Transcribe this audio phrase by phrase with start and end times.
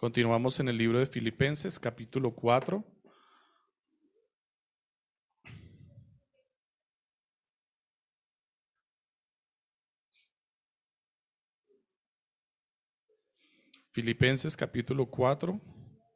[0.00, 2.82] Continuamos en el libro de Filipenses, capítulo 4.
[13.90, 15.60] Filipenses capítulo 4,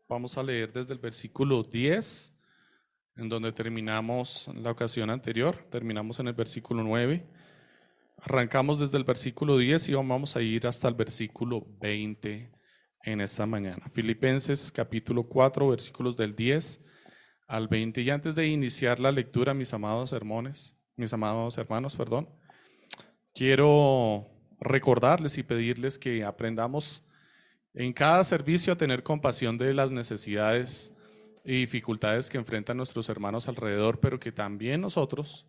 [0.08, 2.34] vamos a leer desde el versículo 10,
[3.16, 7.28] en donde terminamos la ocasión anterior, terminamos en el versículo 9,
[8.22, 12.53] arrancamos desde el versículo 10 y vamos a ir hasta el versículo 20
[13.04, 13.90] en esta mañana.
[13.92, 16.84] Filipenses capítulo 4, versículos del 10
[17.46, 18.00] al 20.
[18.00, 22.28] Y antes de iniciar la lectura, mis amados hermanos, mis amados hermanos, perdón,
[23.34, 24.26] quiero
[24.58, 27.04] recordarles y pedirles que aprendamos
[27.74, 30.94] en cada servicio a tener compasión de las necesidades
[31.44, 35.46] y dificultades que enfrentan nuestros hermanos alrededor, pero que también nosotros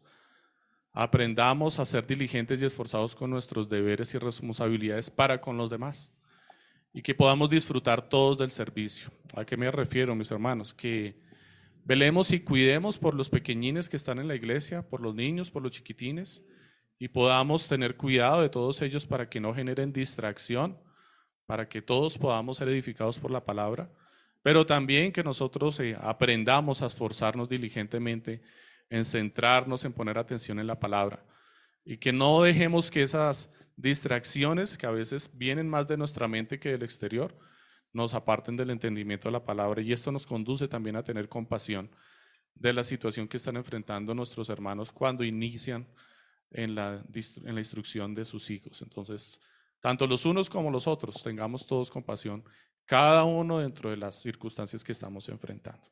[0.92, 6.12] aprendamos a ser diligentes y esforzados con nuestros deberes y responsabilidades para con los demás
[6.96, 9.12] y que podamos disfrutar todos del servicio.
[9.36, 10.74] ¿A qué me refiero, mis hermanos?
[10.74, 11.20] Que
[11.84, 15.62] velemos y cuidemos por los pequeñines que están en la iglesia, por los niños, por
[15.62, 16.46] los chiquitines,
[16.98, 20.80] y podamos tener cuidado de todos ellos para que no generen distracción
[21.46, 23.92] para que todos podamos ser edificados por la palabra,
[24.42, 28.42] pero también que nosotros eh, aprendamos a esforzarnos diligentemente
[28.90, 31.24] en centrarnos, en poner atención en la palabra
[31.86, 36.60] y que no dejemos que esas distracciones que a veces vienen más de nuestra mente
[36.60, 37.38] que del exterior
[37.94, 41.90] nos aparten del entendimiento de la palabra y esto nos conduce también a tener compasión
[42.56, 45.88] de la situación que están enfrentando nuestros hermanos cuando inician
[46.52, 48.82] en la, instrucción de sus hijos.
[48.82, 49.40] Entonces,
[49.82, 52.44] tanto los unos como los otros, tengamos todos compasión,
[52.86, 55.90] cada uno dentro de las circunstancias que estamos enfrentando.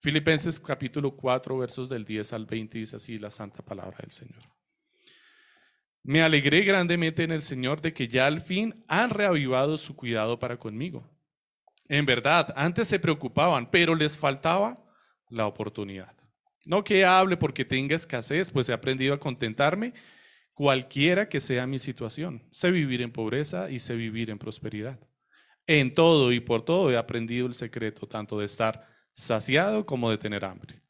[0.00, 4.42] Filipenses capítulo 4, versos del 10 al 20 dice así la santa palabra del Señor.
[6.06, 10.38] Me alegré grandemente en el Señor de que ya al fin han reavivado su cuidado
[10.38, 11.10] para conmigo.
[11.88, 14.74] En verdad, antes se preocupaban, pero les faltaba
[15.30, 16.14] la oportunidad.
[16.66, 19.94] No que hable porque tenga escasez, pues he aprendido a contentarme
[20.52, 22.46] cualquiera que sea mi situación.
[22.52, 25.00] Sé vivir en pobreza y sé vivir en prosperidad.
[25.66, 30.18] En todo y por todo he aprendido el secreto tanto de estar saciado como de
[30.18, 30.82] tener hambre,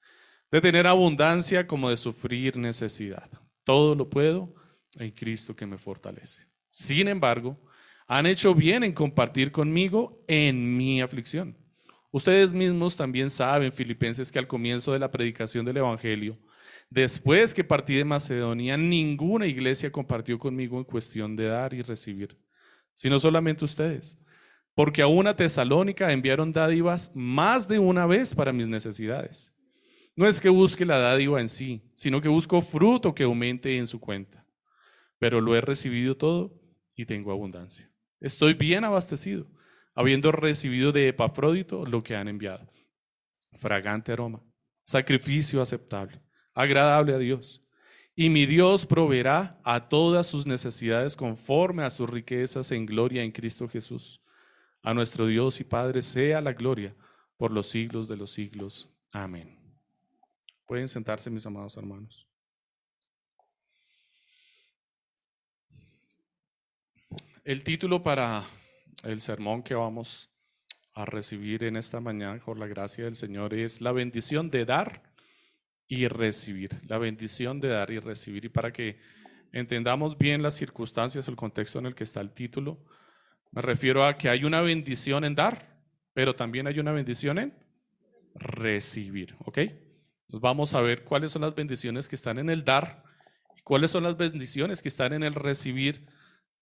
[0.51, 3.31] de tener abundancia como de sufrir necesidad.
[3.63, 4.64] Todo lo puedo
[4.97, 6.47] en Cristo que me fortalece.
[6.71, 7.61] Sin embargo,
[8.07, 11.57] han hecho bien en compartir conmigo en mi aflicción.
[12.11, 16.39] Ustedes mismos también saben, filipenses, que al comienzo de la predicación del Evangelio,
[16.91, 22.39] Después que partí de Macedonia, ninguna iglesia compartió conmigo en cuestión de dar y recibir,
[22.95, 24.19] sino solamente ustedes.
[24.75, 29.53] Porque a una Tesalónica enviaron dádivas más de una vez para mis necesidades.
[30.17, 33.89] No es que busque la dádiva en sí, sino que busco fruto que aumente en
[33.89, 34.44] su cuenta.
[35.19, 36.61] Pero lo he recibido todo
[36.95, 37.91] y tengo abundancia.
[38.21, 39.47] Estoy bien abastecido,
[39.95, 42.71] habiendo recibido de Epafrodito lo que han enviado.
[43.53, 44.43] Fragante aroma,
[44.85, 46.25] sacrificio aceptable
[46.55, 47.61] agradable a Dios.
[48.17, 53.33] Y mi Dios proveerá a todas sus necesidades conforme a sus riquezas en gloria en
[53.33, 54.23] Cristo Jesús.
[54.83, 56.95] A nuestro Dios y Padre sea la gloria
[57.37, 58.89] por los siglos de los siglos.
[59.11, 59.59] Amén.
[60.65, 62.29] Pueden sentarse, mis amados hermanos.
[67.45, 68.43] El título para
[69.03, 70.31] el sermón que vamos
[70.95, 75.03] a recibir en esta mañana, por la gracia del Señor, es la bendición de dar
[75.87, 78.47] y recibir, la bendición de dar y recibir.
[78.47, 78.99] Y para que
[79.53, 82.83] entendamos bien las circunstancias, el contexto en el que está el título,
[83.51, 85.77] me refiero a que hay una bendición en dar,
[86.15, 87.53] pero también hay una bendición en
[88.37, 89.59] recibir, ¿ok?
[90.29, 93.05] Vamos a ver cuáles son las bendiciones que están en el dar
[93.55, 96.07] y cuáles son las bendiciones que están en el recibir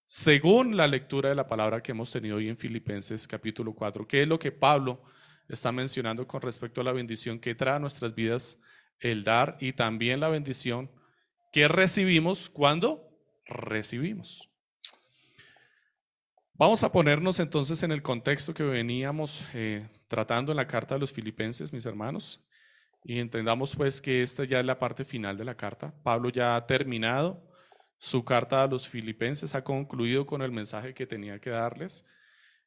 [0.05, 4.23] según la lectura de la palabra que hemos tenido hoy en Filipenses capítulo 4, que
[4.23, 5.03] es lo que Pablo
[5.49, 8.61] está mencionando con respecto a la bendición que trae a nuestras vidas
[9.01, 10.91] el dar y también la bendición
[11.53, 13.09] que recibimos cuando
[13.45, 14.49] recibimos.
[16.55, 21.01] Vamos a ponernos entonces en el contexto que veníamos eh, tratando en la carta de
[21.01, 22.45] los filipenses, mis hermanos,
[23.05, 25.93] y entendamos pues que esta ya es la parte final de la carta.
[26.03, 27.52] Pablo ya ha terminado
[28.03, 32.05] su carta a los filipenses, ha concluido con el mensaje que tenía que darles.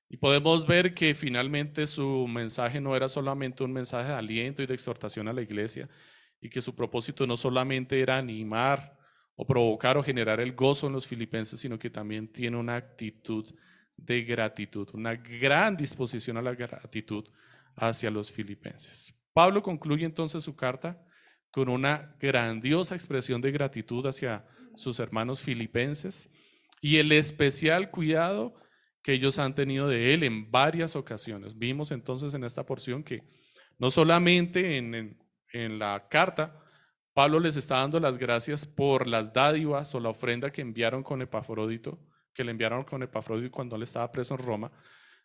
[0.07, 4.65] Y podemos ver que finalmente su mensaje no era solamente un mensaje de aliento y
[4.65, 5.89] de exhortación a la iglesia,
[6.39, 8.97] y que su propósito no solamente era animar
[9.35, 13.45] o provocar o generar el gozo en los filipenses, sino que también tiene una actitud
[13.97, 17.25] de gratitud, una gran disposición a la gratitud
[17.75, 19.13] hacia los filipenses.
[19.33, 21.05] Pablo concluye entonces su carta
[21.51, 26.29] con una grandiosa expresión de gratitud hacia sus hermanos filipenses
[26.81, 28.55] y el especial cuidado
[29.01, 31.57] que ellos han tenido de él en varias ocasiones.
[31.57, 33.23] Vimos entonces en esta porción que
[33.77, 35.17] no solamente en,
[35.51, 36.59] en la carta,
[37.13, 41.21] Pablo les está dando las gracias por las dádivas o la ofrenda que enviaron con
[41.21, 41.99] Epafrodito,
[42.33, 44.71] que le enviaron con Epafrodito cuando él estaba preso en Roma,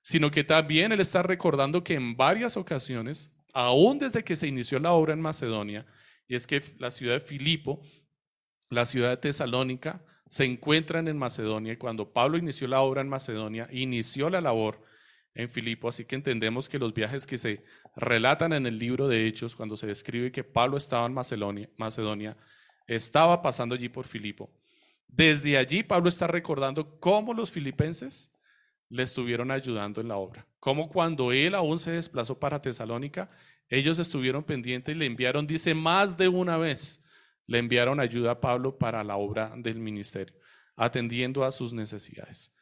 [0.02, 4.78] sino que también él está recordando que en varias ocasiones, aún desde que se inició
[4.78, 5.84] la obra en Macedonia,
[6.28, 7.82] y es que la ciudad de Filipo,
[8.70, 13.08] la ciudad de Tesalónica, se encuentran en Macedonia y cuando Pablo inició la obra en
[13.08, 14.80] Macedonia, inició la labor
[15.34, 17.64] en Filipo, así que entendemos que los viajes que se
[17.96, 22.36] relatan en el libro de Hechos, cuando se describe que Pablo estaba en Macedonia, Macedonia
[22.86, 24.50] estaba pasando allí por Filipo.
[25.08, 28.32] Desde allí Pablo está recordando cómo los filipenses
[28.88, 30.46] le estuvieron ayudando en la obra.
[30.58, 33.28] Como cuando él aún se desplazó para Tesalónica,
[33.68, 37.02] ellos estuvieron pendientes y le enviaron, dice, más de una vez,
[37.50, 40.36] le enviaron ayuda a Pablo para la obra del ministerio,
[40.76, 42.54] atendiendo a sus necesidades.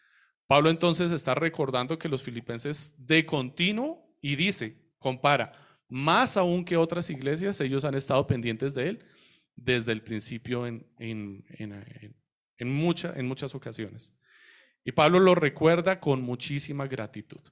[0.47, 5.53] Pablo entonces está recordando que los filipenses de continuo y dice, compara,
[5.91, 9.05] más aún que otras iglesias, ellos han estado pendientes de él
[9.55, 12.17] desde el principio en, en, en,
[12.57, 14.17] en muchas ocasiones.
[14.85, 17.43] Y Pablo lo recuerda con muchísima gratitud.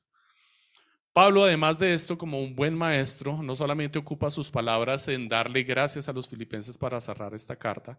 [1.16, 5.62] Pablo, además de esto, como un buen maestro, no solamente ocupa sus palabras en darle
[5.62, 7.98] gracias a los filipenses para cerrar esta carta,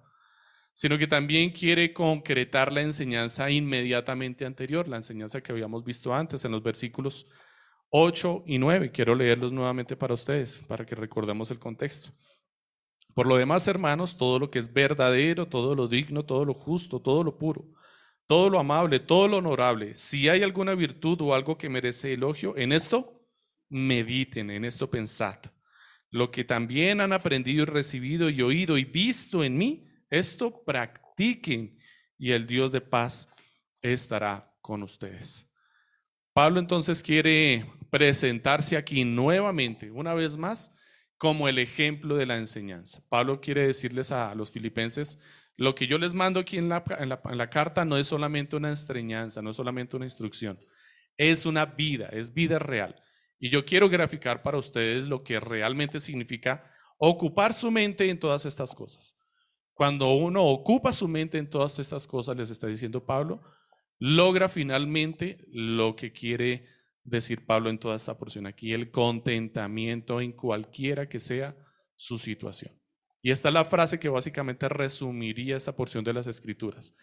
[0.75, 6.46] sino que también quiere concretar la enseñanza inmediatamente anterior, la enseñanza que habíamos visto antes
[6.46, 7.25] en los versículos
[7.90, 8.92] 8 y 9.
[8.92, 12.12] Quiero leerlos nuevamente para ustedes, para que recordemos el contexto.
[13.16, 17.00] Por lo demás, hermanos, todo lo que es verdadero, todo lo digno, todo lo justo,
[17.00, 17.66] todo lo puro
[18.27, 22.56] todo lo amable, todo lo honorable, si hay alguna virtud o algo que merece elogio,
[22.57, 23.25] en esto
[23.69, 25.38] mediten, en esto pensad.
[26.12, 31.79] Lo que también han aprendido y recibido y oído y visto en mí, esto practiquen
[32.18, 33.29] y el Dios de paz
[33.81, 35.50] estará con ustedes.
[36.33, 40.74] Pablo entonces quiere presentarse aquí nuevamente, una vez más,
[41.18, 43.01] como el ejemplo de la enseñanza.
[43.09, 45.19] Pablo quiere decirles a los filipenses,
[45.57, 48.71] lo que yo les mando aquí en la, en la, carta no es solamente una
[48.71, 50.59] estreñanza, no es solamente una instrucción,
[51.18, 52.95] es una vida, es vida real.
[53.39, 58.45] Y yo quiero graficar para ustedes lo que realmente significa ocupar su mente en todas
[58.45, 59.18] estas cosas.
[59.74, 63.42] Cuando uno ocupa su mente en todas estas cosas, les está diciendo Pablo,
[64.00, 66.68] logra finalmente lo que quiere
[67.03, 71.56] decir Pablo en toda esta porción aquí, el contentamiento en cualquiera que sea
[71.95, 72.74] su situación.
[73.22, 76.96] Y esta es la frase que básicamente resumiría esa porción de las escrituras.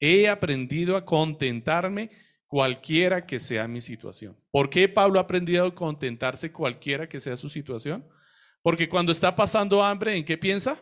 [0.00, 2.10] He aprendido a contentarme
[2.46, 4.36] cualquiera que sea mi situación.
[4.50, 8.08] ¿Por qué Pablo ha aprendido a contentarse cualquiera que sea su situación?
[8.62, 10.80] Porque cuando está pasando hambre, ¿en qué piensa?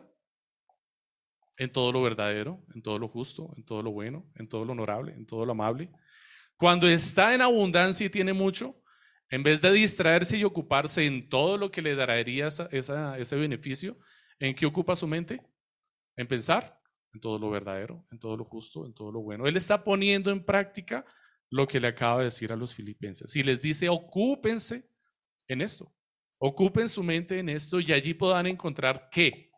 [1.58, 4.72] En todo lo verdadero, en todo lo justo, en todo lo bueno, en todo lo
[4.72, 5.90] honorable, en todo lo amable.
[6.56, 8.80] Cuando está en abundancia y tiene mucho,
[9.28, 13.98] en vez de distraerse y ocuparse en todo lo que le daría ese beneficio,
[14.38, 15.40] ¿En qué ocupa su mente?
[16.16, 16.80] En pensar
[17.12, 19.46] en todo lo verdadero, en todo lo justo, en todo lo bueno.
[19.46, 21.04] Él está poniendo en práctica
[21.50, 23.34] lo que le acaba de decir a los filipenses.
[23.36, 24.88] Y les dice, ocúpense
[25.48, 25.94] en esto.
[26.38, 29.50] Ocupen su mente en esto y allí podrán encontrar qué?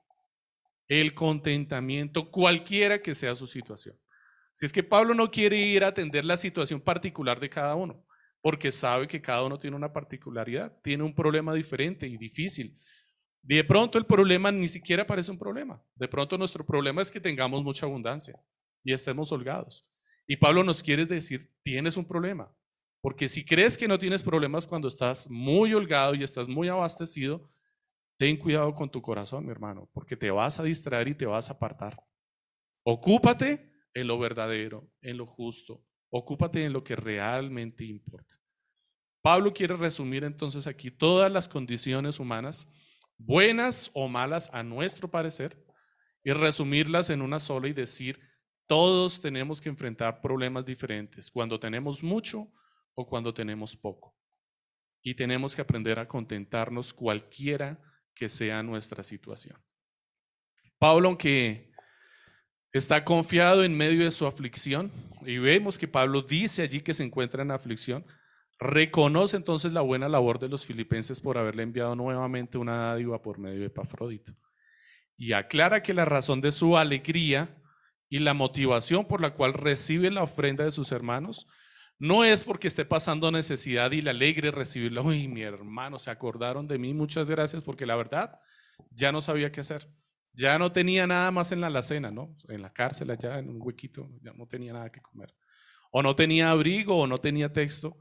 [0.86, 3.98] El contentamiento, cualquiera que sea su situación.
[4.54, 8.04] Si es que Pablo no quiere ir a atender la situación particular de cada uno,
[8.40, 12.78] porque sabe que cada uno tiene una particularidad, tiene un problema diferente y difícil.
[13.48, 15.82] De pronto el problema ni siquiera parece un problema.
[15.94, 18.38] De pronto nuestro problema es que tengamos mucha abundancia
[18.84, 19.86] y estemos holgados.
[20.26, 22.54] Y Pablo nos quiere decir, tienes un problema.
[23.00, 27.50] Porque si crees que no tienes problemas cuando estás muy holgado y estás muy abastecido,
[28.18, 31.48] ten cuidado con tu corazón, mi hermano, porque te vas a distraer y te vas
[31.48, 31.98] a apartar.
[32.82, 35.82] Ocúpate en lo verdadero, en lo justo.
[36.10, 38.38] Ocúpate en lo que realmente importa.
[39.22, 42.68] Pablo quiere resumir entonces aquí todas las condiciones humanas
[43.18, 45.62] buenas o malas a nuestro parecer,
[46.24, 48.20] y resumirlas en una sola y decir,
[48.66, 52.52] todos tenemos que enfrentar problemas diferentes, cuando tenemos mucho
[52.94, 54.16] o cuando tenemos poco.
[55.02, 57.80] Y tenemos que aprender a contentarnos cualquiera
[58.14, 59.58] que sea nuestra situación.
[60.78, 61.72] Pablo, aunque
[62.72, 67.04] está confiado en medio de su aflicción, y vemos que Pablo dice allí que se
[67.04, 68.04] encuentra en aflicción,
[68.58, 73.38] Reconoce entonces la buena labor de los filipenses por haberle enviado nuevamente una dádiva por
[73.38, 74.32] medio de Epafrodito.
[75.16, 77.56] Y aclara que la razón de su alegría
[78.08, 81.46] y la motivación por la cual recibe la ofrenda de sus hermanos
[81.98, 85.02] no es porque esté pasando necesidad y le alegre recibirla.
[85.02, 88.38] Uy, mi hermano, se acordaron de mí, muchas gracias, porque la verdad
[88.90, 89.88] ya no sabía qué hacer.
[90.32, 92.36] Ya no tenía nada más en la alacena, ¿no?
[92.48, 95.34] En la cárcel allá, en un huequito, ya no tenía nada que comer.
[95.90, 97.96] o no tenía abrigo, o no tenía texto.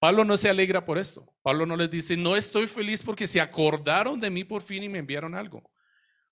[0.00, 1.30] Pablo no se alegra por esto.
[1.42, 4.88] Pablo no les dice, no estoy feliz porque se acordaron de mí por fin y
[4.88, 5.70] me enviaron algo.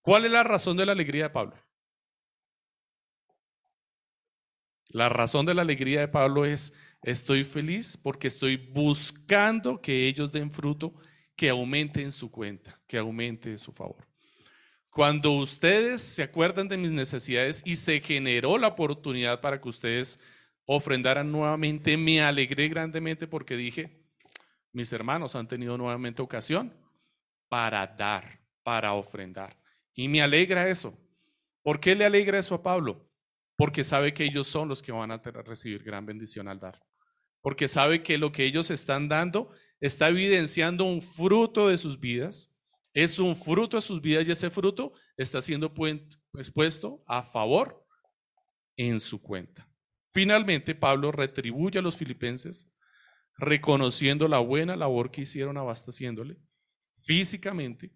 [0.00, 1.54] ¿Cuál es la razón de la alegría de Pablo?
[4.88, 6.72] La razón de la alegría de Pablo es,
[7.02, 10.94] estoy feliz porque estoy buscando que ellos den fruto,
[11.36, 14.08] que aumente en su cuenta, que aumente en su favor.
[14.88, 20.18] Cuando ustedes se acuerdan de mis necesidades y se generó la oportunidad para que ustedes
[20.70, 24.04] ofrendaran nuevamente, me alegré grandemente porque dije,
[24.70, 26.76] mis hermanos han tenido nuevamente ocasión
[27.48, 29.58] para dar, para ofrendar.
[29.94, 30.94] Y me alegra eso.
[31.62, 33.10] ¿Por qué le alegra eso a Pablo?
[33.56, 36.78] Porque sabe que ellos son los que van a recibir gran bendición al dar.
[37.40, 42.54] Porque sabe que lo que ellos están dando está evidenciando un fruto de sus vidas.
[42.92, 47.86] Es un fruto de sus vidas y ese fruto está siendo puesto a favor
[48.76, 49.67] en su cuenta.
[50.12, 52.70] Finalmente, Pablo retribuye a los filipenses
[53.36, 56.36] reconociendo la buena labor que hicieron abasteciéndole
[57.02, 57.92] físicamente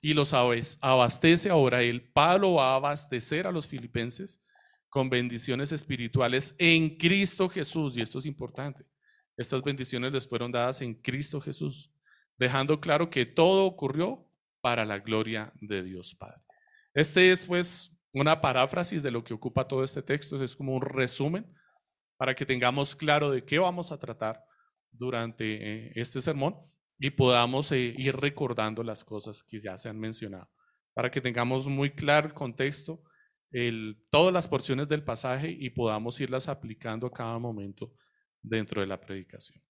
[0.00, 2.10] y los abastece ahora él.
[2.12, 4.42] Pablo va a abastecer a los filipenses
[4.88, 8.84] con bendiciones espirituales en Cristo Jesús, y esto es importante.
[9.36, 11.90] Estas bendiciones les fueron dadas en Cristo Jesús,
[12.36, 14.28] dejando claro que todo ocurrió
[14.60, 16.42] para la gloria de Dios Padre.
[16.94, 20.82] Este es pues una paráfrasis de lo que ocupa todo este texto, es como un
[20.82, 21.52] resumen
[22.16, 24.44] para que tengamos claro de qué vamos a tratar
[24.90, 25.44] durante
[25.86, 26.56] eh, este sermón
[26.98, 30.50] y podamos eh, ir recordando las cosas que ya se han mencionado,
[30.94, 33.02] para que tengamos muy claro el contexto,
[33.50, 37.94] el, todas las porciones del pasaje y podamos irlas aplicando a cada momento
[38.40, 39.62] dentro de la predicación.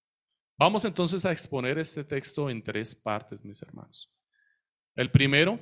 [0.57, 4.13] Vamos entonces a exponer este texto en tres partes, mis hermanos.
[4.95, 5.59] El primero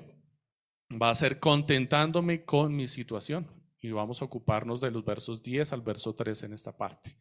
[1.00, 3.48] va a ser contentándome con mi situación
[3.80, 7.18] y vamos a ocuparnos de los versos 10 al verso 13 en esta parte.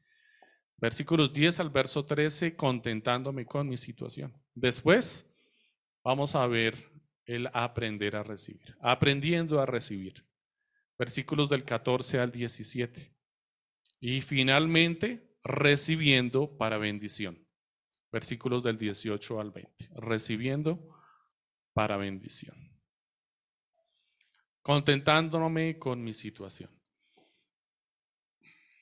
[0.77, 4.33] Versículos 10 al verso 13, contentándome con mi situación.
[4.55, 5.31] Después
[6.03, 6.91] vamos a ver
[7.27, 10.27] el aprender a recibir, aprendiendo a recibir.
[10.99, 13.15] Versículos del 14 al 17.
[14.01, 17.47] Y finalmente, recibiendo para bendición.
[18.11, 19.91] Versículos del 18 al 20.
[19.95, 20.89] Recibiendo
[21.73, 22.70] para bendición
[24.63, 26.71] contentándome con mi situación.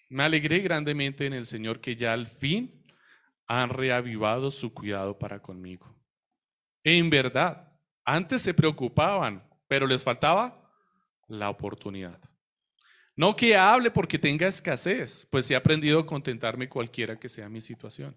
[0.09, 2.85] Me alegré grandemente en el Señor que ya al fin
[3.47, 5.95] han reavivado su cuidado para conmigo.
[6.83, 7.73] En verdad,
[8.05, 10.73] antes se preocupaban, pero les faltaba
[11.27, 12.19] la oportunidad.
[13.15, 17.61] No que hable porque tenga escasez, pues he aprendido a contentarme cualquiera que sea mi
[17.61, 18.17] situación.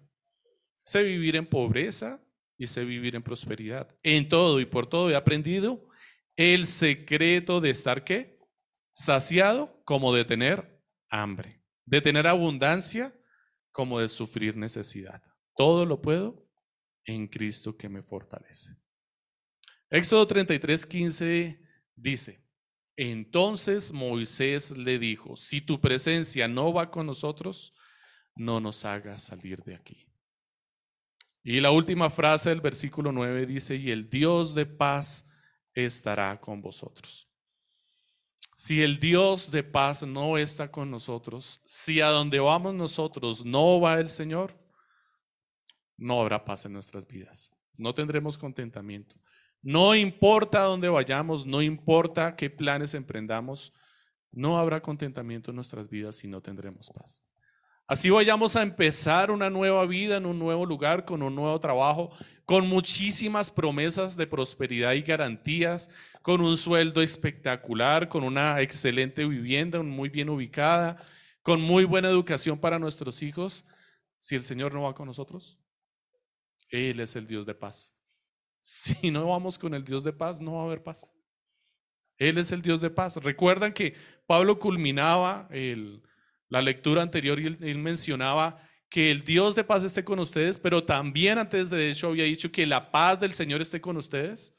[0.84, 2.20] Sé vivir en pobreza
[2.56, 3.94] y sé vivir en prosperidad.
[4.02, 5.88] En todo y por todo he aprendido
[6.36, 8.38] el secreto de estar qué?
[8.92, 13.14] Saciado como de tener hambre, de tener abundancia
[13.70, 15.22] como de sufrir necesidad.
[15.56, 16.48] Todo lo puedo
[17.04, 18.76] en Cristo que me fortalece.
[19.90, 21.60] Éxodo 33, 15
[21.96, 22.42] dice,
[22.96, 27.74] entonces Moisés le dijo, si tu presencia no va con nosotros,
[28.36, 30.06] no nos hagas salir de aquí.
[31.42, 35.28] Y la última frase del versículo 9 dice, y el Dios de paz
[35.74, 37.28] estará con vosotros.
[38.56, 43.80] Si el Dios de paz no está con nosotros, si a donde vamos nosotros no
[43.80, 44.56] va el Señor,
[45.96, 47.52] no habrá paz en nuestras vidas.
[47.76, 49.16] No tendremos contentamiento.
[49.62, 53.72] No importa dónde vayamos, no importa qué planes emprendamos,
[54.30, 57.24] no habrá contentamiento en nuestras vidas si no tendremos paz.
[57.92, 62.10] Así vayamos a empezar una nueva vida en un nuevo lugar, con un nuevo trabajo,
[62.46, 65.90] con muchísimas promesas de prosperidad y garantías,
[66.22, 70.96] con un sueldo espectacular, con una excelente vivienda muy bien ubicada,
[71.42, 73.66] con muy buena educación para nuestros hijos.
[74.18, 75.60] Si el Señor no va con nosotros,
[76.70, 77.94] Él es el Dios de paz.
[78.58, 81.14] Si no vamos con el Dios de paz, no va a haber paz.
[82.16, 83.18] Él es el Dios de paz.
[83.18, 83.94] Recuerdan que
[84.26, 86.02] Pablo culminaba el
[86.52, 91.38] la lectura anterior él, mencionaba que el Dios de paz esté con ustedes, pero también
[91.38, 94.54] antes de eso había dicho que la paz del Señor esté con ustedes.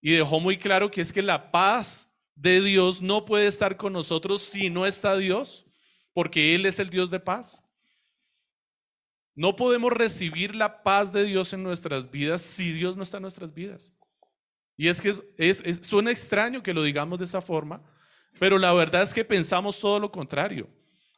[0.00, 3.92] Y dejó muy claro que es que la paz de Dios no puede estar con
[3.92, 5.66] nosotros si no está Dios,
[6.12, 7.64] porque Él es el Dios de paz.
[9.34, 13.22] No podemos recibir la paz de Dios en nuestras vidas si Dios no está en
[13.22, 13.96] nuestras vidas.
[14.76, 17.82] Y es que es, suena extraño que lo digamos de esa forma,
[18.38, 20.68] pero la verdad es que pensamos todo lo contrario.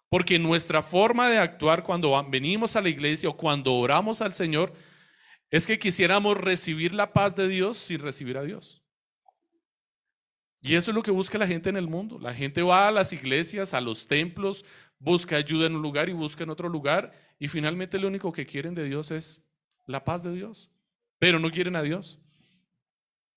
[0.09, 4.73] Porque nuestra forma de actuar cuando venimos a la iglesia o cuando oramos al Señor
[5.51, 8.83] es que quisiéramos recibir la paz de Dios sin recibir a Dios.
[10.63, 12.19] Y eso es lo que busca la gente en el mundo.
[12.19, 14.65] La gente va a las iglesias, a los templos,
[14.99, 17.13] busca ayuda en un lugar y busca en otro lugar.
[17.39, 19.45] Y finalmente lo único que quieren de Dios es
[19.87, 20.73] la paz de Dios.
[21.19, 22.19] Pero no quieren a Dios.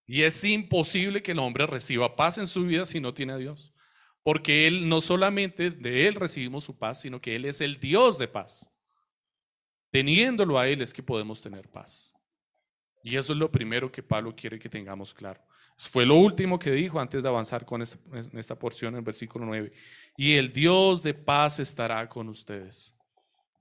[0.07, 3.37] Y es imposible que el hombre reciba paz en su vida si no tiene a
[3.37, 3.73] Dios.
[4.29, 8.19] Porque Él no solamente de Él recibimos su paz, sino que Él es el Dios
[8.19, 8.71] de paz.
[9.89, 12.13] Teniéndolo a Él es que podemos tener paz.
[13.01, 15.41] Y eso es lo primero que Pablo quiere que tengamos claro.
[15.79, 17.97] Fue lo último que dijo antes de avanzar con esta,
[18.33, 19.73] esta porción el versículo 9.
[20.15, 22.95] Y el Dios de paz estará con ustedes.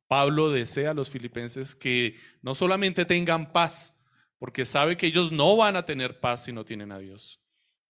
[0.07, 3.99] Pablo desea a los filipenses que no solamente tengan paz,
[4.39, 7.41] porque sabe que ellos no van a tener paz si no tienen a Dios.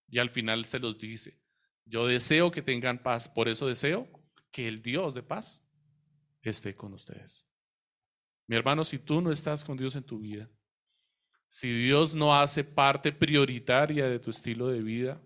[0.08, 1.40] Y al final se los dice,
[1.88, 4.08] yo deseo que tengan paz, por eso deseo
[4.50, 5.66] que el Dios de paz
[6.42, 7.46] esté con ustedes.
[8.46, 10.48] Mi hermano, si tú no estás con Dios en tu vida,
[11.48, 15.22] si Dios no hace parte prioritaria de tu estilo de vida,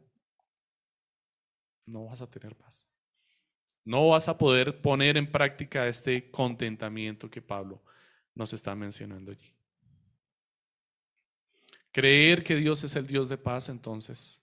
[1.86, 2.88] no vas a tener paz.
[3.84, 7.82] No vas a poder poner en práctica este contentamiento que Pablo
[8.34, 9.52] nos está mencionando allí.
[11.90, 14.41] Creer que Dios es el Dios de paz, entonces,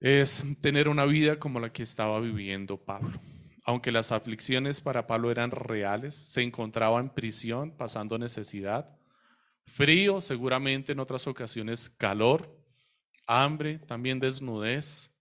[0.00, 3.20] es tener una vida como la que estaba viviendo Pablo.
[3.64, 8.96] Aunque las aflicciones para Pablo eran reales, se encontraba en prisión, pasando necesidad,
[9.66, 12.56] frío, seguramente en otras ocasiones calor,
[13.26, 15.12] hambre, también desnudez,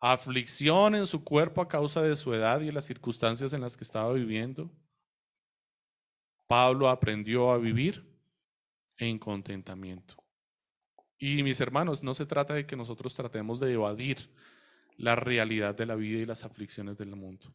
[0.00, 3.84] aflicción en su cuerpo a causa de su edad y las circunstancias en las que
[3.84, 4.70] estaba viviendo.
[6.46, 8.04] Pablo aprendió a vivir
[8.98, 10.25] en contentamiento.
[11.18, 14.30] Y mis hermanos, no se trata de que nosotros tratemos de evadir
[14.96, 17.52] la realidad de la vida y las aflicciones del mundo.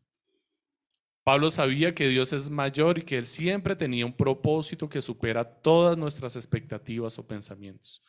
[1.23, 5.43] Pablo sabía que Dios es mayor y que Él siempre tenía un propósito que supera
[5.45, 8.03] todas nuestras expectativas o pensamientos.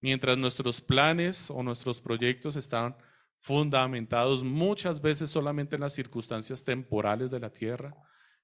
[0.00, 2.96] Mientras nuestros planes o nuestros proyectos están
[3.38, 7.94] fundamentados muchas veces solamente en las circunstancias temporales de la tierra,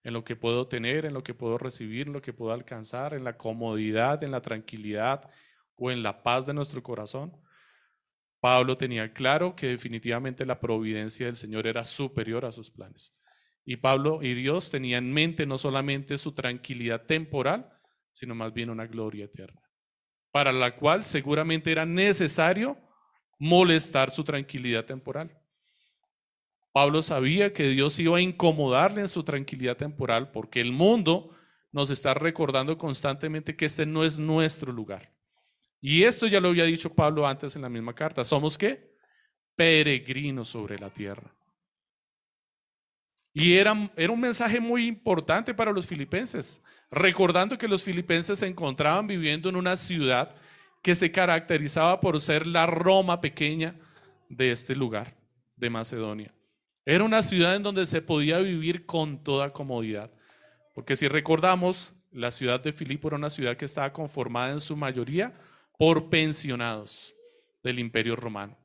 [0.04, 3.12] en lo que puedo tener, en lo que puedo recibir, en lo que puedo alcanzar,
[3.12, 5.28] en la comodidad, en la tranquilidad
[5.76, 7.32] o en la paz de nuestro corazón.
[8.40, 13.16] Pablo tenía claro que definitivamente la providencia del Señor era superior a sus planes.
[13.64, 17.68] Y Pablo y Dios tenían en mente no solamente su tranquilidad temporal,
[18.12, 19.60] sino más bien una gloria eterna,
[20.30, 22.78] para la cual seguramente era necesario
[23.38, 25.36] molestar su tranquilidad temporal.
[26.72, 31.34] Pablo sabía que Dios iba a incomodarle en su tranquilidad temporal porque el mundo
[31.72, 35.15] nos está recordando constantemente que este no es nuestro lugar.
[35.80, 38.24] Y esto ya lo había dicho Pablo antes en la misma carta.
[38.24, 38.94] ¿Somos qué?
[39.54, 41.32] Peregrinos sobre la tierra.
[43.32, 48.46] Y era, era un mensaje muy importante para los filipenses, recordando que los filipenses se
[48.46, 50.34] encontraban viviendo en una ciudad
[50.82, 53.78] que se caracterizaba por ser la Roma pequeña
[54.28, 55.14] de este lugar,
[55.56, 56.32] de Macedonia.
[56.84, 60.10] Era una ciudad en donde se podía vivir con toda comodidad.
[60.74, 64.76] Porque si recordamos, la ciudad de Filipo era una ciudad que estaba conformada en su
[64.76, 65.34] mayoría
[65.78, 67.14] por pensionados
[67.62, 68.58] del imperio romano,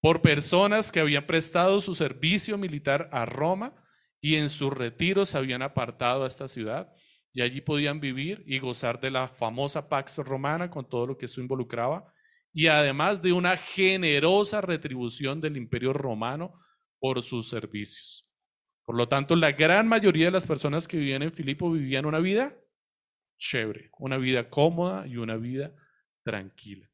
[0.00, 3.74] por personas que habían prestado su servicio militar a Roma
[4.20, 6.92] y en su retiro se habían apartado a esta ciudad
[7.32, 11.26] y allí podían vivir y gozar de la famosa Pax Romana con todo lo que
[11.26, 12.12] eso involucraba
[12.52, 16.58] y además de una generosa retribución del imperio romano
[16.98, 18.28] por sus servicios.
[18.84, 22.20] Por lo tanto, la gran mayoría de las personas que vivían en Filipo vivían una
[22.20, 22.56] vida
[23.36, 25.74] chévere, una vida cómoda y una vida
[26.28, 26.86] tranquila.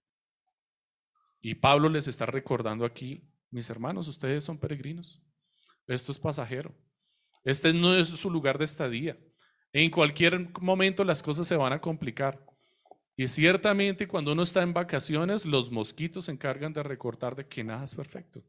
[1.41, 5.21] Y Pablo les está recordando aquí, mis hermanos, ustedes son peregrinos.
[5.89, 6.73] Esto es pasajero.
[7.43, 9.19] Este no es su lugar de estadía.
[9.73, 12.47] En cualquier momento las cosas se van a complicar.
[13.17, 17.65] Y ciertamente cuando uno está en vacaciones, los mosquitos se encargan de recortar de que
[17.65, 18.41] nada es perfecto.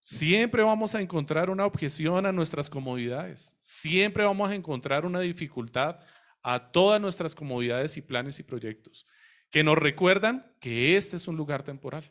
[0.00, 3.54] Siempre vamos a encontrar una objeción a nuestras comodidades.
[3.60, 6.00] Siempre vamos a encontrar una dificultad
[6.42, 9.06] a todas nuestras comodidades y planes y proyectos
[9.50, 12.10] que nos recuerdan que este es un lugar temporal.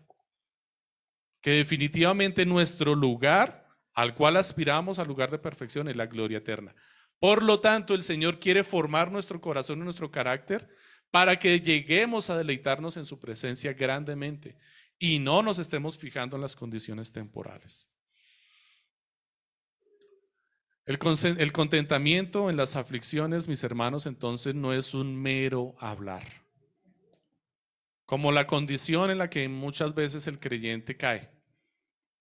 [1.41, 6.75] Que definitivamente nuestro lugar al cual aspiramos al lugar de perfección es la gloria eterna.
[7.19, 10.69] Por lo tanto, el Señor quiere formar nuestro corazón y nuestro carácter
[11.09, 14.57] para que lleguemos a deleitarnos en su presencia grandemente
[14.99, 17.91] y no nos estemos fijando en las condiciones temporales.
[20.87, 26.23] El, contentamiento en las aflicciones, mis hermanos, entonces no es un mero hablar.
[28.05, 31.29] Como la condición en la que muchas veces el creyente cae.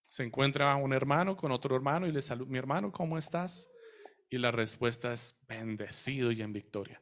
[0.08, 3.70] Se encuentra un hermano con otro hermano y le saluda, mi hermano, ¿cómo estás?
[4.28, 7.00] Y la respuesta es bendecido y en victoria.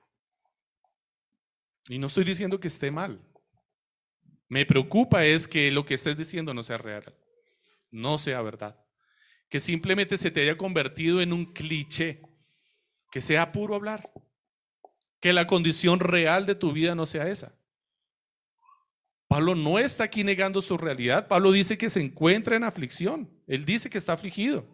[1.88, 3.18] Y no estoy diciendo que esté mal.
[4.50, 7.16] Me preocupa es que lo que estés diciendo no sea real,
[7.90, 8.83] no sea verdad.
[9.54, 12.20] Que simplemente se te haya convertido en un cliché,
[13.12, 14.10] que sea puro hablar.
[15.20, 17.54] Que la condición real de tu vida no sea esa.
[19.28, 21.28] Pablo no está aquí negando su realidad.
[21.28, 23.30] Pablo dice que se encuentra en aflicción.
[23.46, 24.66] Él dice que está afligido.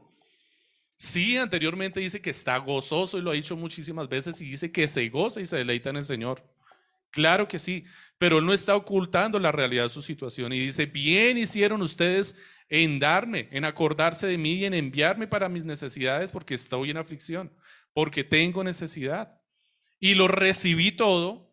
[0.96, 4.88] Sí, anteriormente dice que está gozoso y lo ha dicho muchísimas veces y dice que
[4.88, 6.42] se goza y se deleita en el Señor.
[7.10, 7.84] Claro que sí,
[8.16, 12.34] pero él no está ocultando la realidad de su situación y dice, bien hicieron ustedes
[12.70, 16.96] en darme, en acordarse de mí y en enviarme para mis necesidades porque estoy en
[16.96, 17.52] aflicción,
[17.92, 19.42] porque tengo necesidad.
[19.98, 21.52] Y lo recibí todo.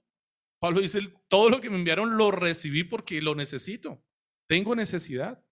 [0.60, 4.01] Pablo dice, todo lo que me enviaron lo recibí porque lo necesito.
[4.47, 5.43] Tengo necesidad.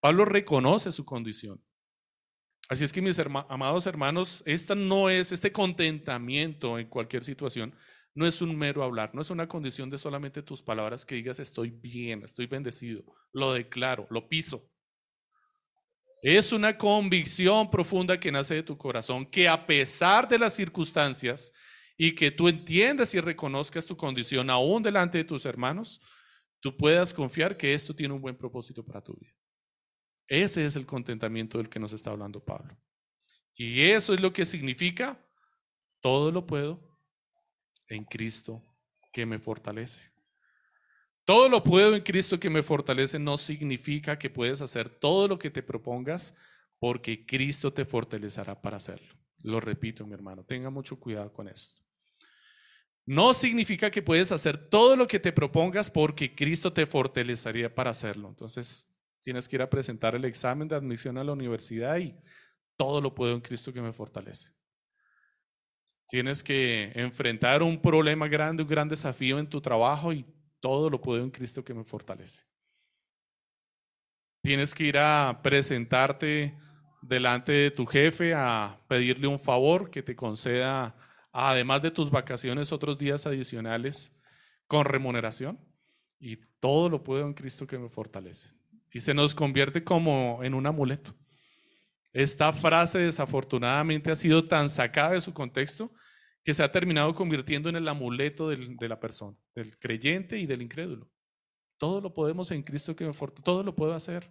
[0.00, 1.64] Pablo reconoce su condición.
[2.68, 7.74] Así es que mis amados hermanos, esta no es este contentamiento en cualquier situación,
[8.14, 11.40] no es un mero hablar, no es una condición de solamente tus palabras que digas
[11.40, 14.70] estoy bien, estoy bendecido, lo declaro, lo piso.
[16.24, 21.52] Es una convicción profunda que nace de tu corazón, que a pesar de las circunstancias
[21.98, 26.00] y que tú entiendas y reconozcas tu condición aún delante de tus hermanos,
[26.60, 29.34] tú puedas confiar que esto tiene un buen propósito para tu vida.
[30.26, 32.74] Ese es el contentamiento del que nos está hablando Pablo.
[33.54, 35.22] Y eso es lo que significa,
[36.00, 36.80] todo lo puedo
[37.86, 38.64] en Cristo
[39.12, 40.13] que me fortalece.
[41.24, 45.38] Todo lo puedo en Cristo que me fortalece no significa que puedes hacer todo lo
[45.38, 46.34] que te propongas
[46.78, 49.14] porque Cristo te fortalecerá para hacerlo.
[49.42, 51.82] Lo repito, mi hermano, tenga mucho cuidado con esto.
[53.06, 57.90] No significa que puedes hacer todo lo que te propongas porque Cristo te fortalecería para
[57.90, 58.28] hacerlo.
[58.28, 62.14] Entonces, tienes que ir a presentar el examen de admisión a la universidad y
[62.76, 64.50] todo lo puedo en Cristo que me fortalece.
[66.08, 70.26] Tienes que enfrentar un problema grande, un gran desafío en tu trabajo y
[70.64, 72.42] todo lo puedo en Cristo que me fortalece.
[74.42, 76.56] Tienes que ir a presentarte
[77.02, 80.96] delante de tu jefe a pedirle un favor que te conceda,
[81.32, 84.18] además de tus vacaciones, otros días adicionales
[84.66, 85.60] con remuneración.
[86.18, 88.48] Y todo lo puedo en Cristo que me fortalece
[88.90, 91.14] y se nos convierte como en un amuleto.
[92.10, 95.92] Esta frase desafortunadamente ha sido tan sacada de su contexto
[96.44, 100.62] que se ha terminado convirtiendo en el amuleto de la persona, del creyente y del
[100.62, 101.10] incrédulo.
[101.78, 104.30] Todo lo podemos en Cristo que me fortalece, todo lo puedo hacer.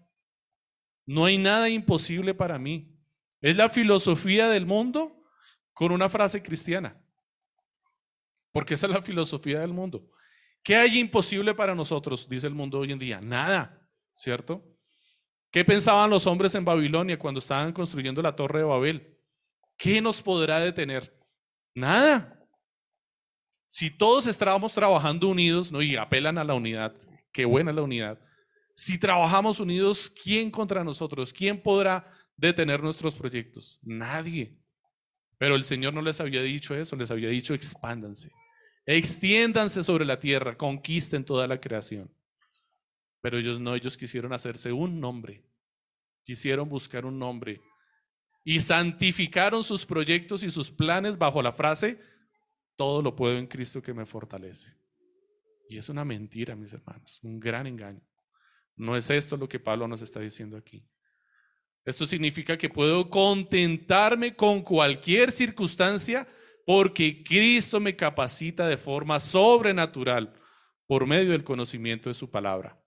[1.06, 2.96] No hay nada imposible para mí.
[3.42, 5.26] Es la filosofía del mundo
[5.74, 7.02] con una frase cristiana.
[8.52, 10.10] Porque esa es la filosofía del mundo.
[10.64, 12.30] ¿Qué hay imposible para nosotros?
[12.30, 13.20] Dice el mundo hoy en día.
[13.20, 13.84] Nada.
[14.14, 14.64] ¿cierto?
[15.52, 19.20] ¿Qué pensaban los hombres en Babilonia cuando estaban construyendo la torre de Babel?
[19.78, 21.14] ¿Qué nos podrá detener?
[21.76, 22.40] Nada.
[23.68, 25.82] Si todos estábamos trabajando unidos, ¿no?
[25.82, 26.96] y apelan a la unidad,
[27.32, 28.20] qué buena la unidad.
[28.76, 31.34] Si trabajamos unidos, ¿quién contra nosotros?
[31.34, 32.08] ¿Quién podrá
[32.38, 33.80] detener nuestros proyectos?
[33.82, 34.58] Nadie.
[35.38, 38.32] Pero el Señor no les había dicho eso, les había dicho expándanse,
[38.86, 42.10] extiéndanse sobre la tierra, conquisten toda la creación.
[43.22, 45.44] Pero ellos no, ellos quisieron hacerse un nombre,
[46.24, 47.60] quisieron buscar un nombre
[48.44, 52.00] y santificaron sus proyectos y sus planes bajo la frase,
[52.76, 54.76] todo lo puedo en Cristo que me fortalece.
[55.70, 58.02] Y es una mentira, mis hermanos, un gran engaño.
[58.76, 60.86] No es esto lo que Pablo nos está diciendo aquí.
[61.86, 66.28] Esto significa que puedo contentarme con cualquier circunstancia
[66.66, 70.34] porque Cristo me capacita de forma sobrenatural
[70.88, 72.83] por medio del conocimiento de su palabra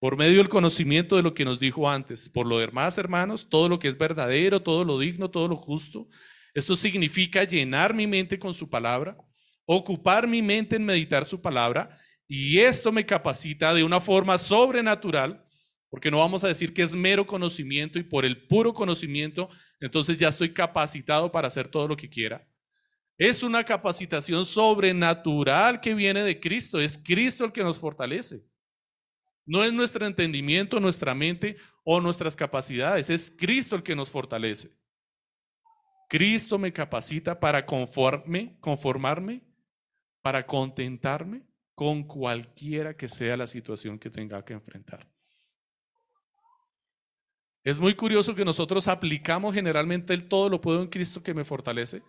[0.00, 2.28] por medio del conocimiento de lo que nos dijo antes.
[2.28, 6.08] Por lo demás, hermanos, todo lo que es verdadero, todo lo digno, todo lo justo.
[6.54, 9.16] Esto significa llenar mi mente con su palabra,
[9.66, 15.44] ocupar mi mente en meditar su palabra, y esto me capacita de una forma sobrenatural,
[15.90, 20.16] porque no vamos a decir que es mero conocimiento y por el puro conocimiento, entonces
[20.16, 22.48] ya estoy capacitado para hacer todo lo que quiera.
[23.18, 28.49] Es una capacitación sobrenatural que viene de Cristo, es Cristo el que nos fortalece.
[29.46, 34.70] No es nuestro entendimiento, nuestra mente o nuestras capacidades, es Cristo el que nos fortalece.
[36.08, 39.42] Cristo me capacita para conforme, conformarme,
[40.22, 41.42] para contentarme
[41.74, 45.08] con cualquiera que sea la situación que tenga que enfrentar.
[47.62, 51.44] Es muy curioso que nosotros aplicamos generalmente el todo lo puedo en Cristo que me
[51.44, 52.02] fortalece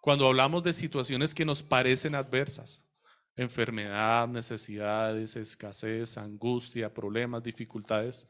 [0.00, 2.89] cuando hablamos de situaciones que nos parecen adversas
[3.36, 8.28] enfermedad, necesidades, escasez, angustia, problemas, dificultades,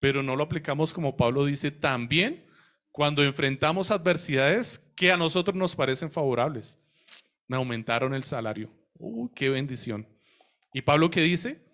[0.00, 2.46] pero no lo aplicamos como Pablo dice también
[2.92, 6.78] cuando enfrentamos adversidades que a nosotros nos parecen favorables.
[7.46, 8.70] Me aumentaron el salario.
[8.94, 10.06] ¡Uy, qué bendición!
[10.72, 11.66] ¿Y Pablo qué dice?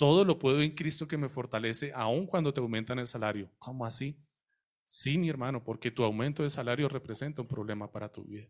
[0.00, 3.50] todo lo puedo en Cristo que me fortalece, aun cuando te aumentan el salario.
[3.58, 4.16] ¿Cómo así?
[4.82, 8.48] Sí, mi hermano, porque tu aumento de salario representa un problema para tu vida.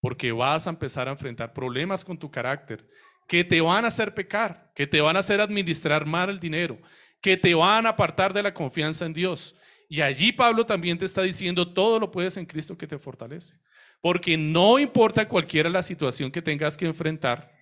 [0.00, 2.86] Porque vas a empezar a enfrentar problemas con tu carácter
[3.28, 6.80] que te van a hacer pecar, que te van a hacer administrar mal el dinero,
[7.20, 9.54] que te van a apartar de la confianza en Dios.
[9.88, 13.56] Y allí Pablo también te está diciendo, todo lo puedes en Cristo que te fortalece.
[14.00, 17.52] Porque no importa cualquiera la situación que tengas que enfrentar,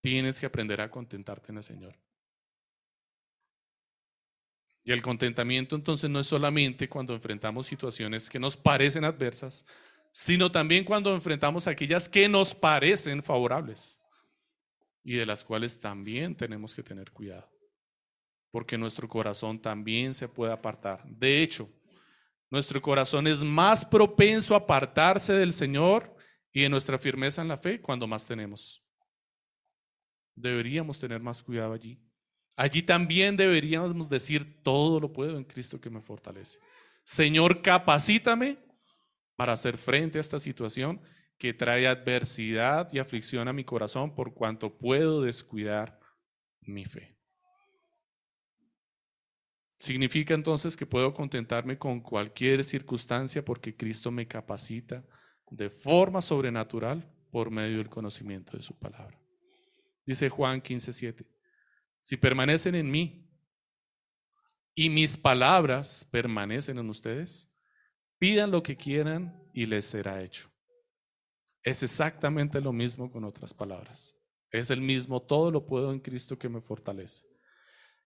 [0.00, 1.96] tienes que aprender a contentarte en el Señor.
[4.84, 9.64] Y el contentamiento entonces no es solamente cuando enfrentamos situaciones que nos parecen adversas,
[10.16, 14.00] sino también cuando enfrentamos aquellas que nos parecen favorables
[15.02, 17.50] y de las cuales también tenemos que tener cuidado,
[18.52, 21.02] porque nuestro corazón también se puede apartar.
[21.04, 21.68] De hecho,
[22.48, 26.16] nuestro corazón es más propenso a apartarse del Señor
[26.52, 28.84] y de nuestra firmeza en la fe cuando más tenemos.
[30.36, 32.00] Deberíamos tener más cuidado allí.
[32.54, 36.60] Allí también deberíamos decir, todo lo puedo en Cristo que me fortalece.
[37.02, 38.58] Señor, capacítame
[39.36, 41.00] para hacer frente a esta situación
[41.38, 45.98] que trae adversidad y aflicción a mi corazón por cuanto puedo descuidar
[46.60, 47.14] mi fe.
[49.78, 55.04] Significa entonces que puedo contentarme con cualquier circunstancia porque Cristo me capacita
[55.50, 59.20] de forma sobrenatural por medio del conocimiento de su palabra.
[60.06, 61.26] Dice Juan 15:7,
[62.00, 63.28] si permanecen en mí
[64.74, 67.53] y mis palabras permanecen en ustedes,
[68.24, 70.50] pidan lo que quieran y les será hecho.
[71.62, 74.18] Es exactamente lo mismo con otras palabras.
[74.50, 77.26] Es el mismo, todo lo puedo en Cristo que me fortalece.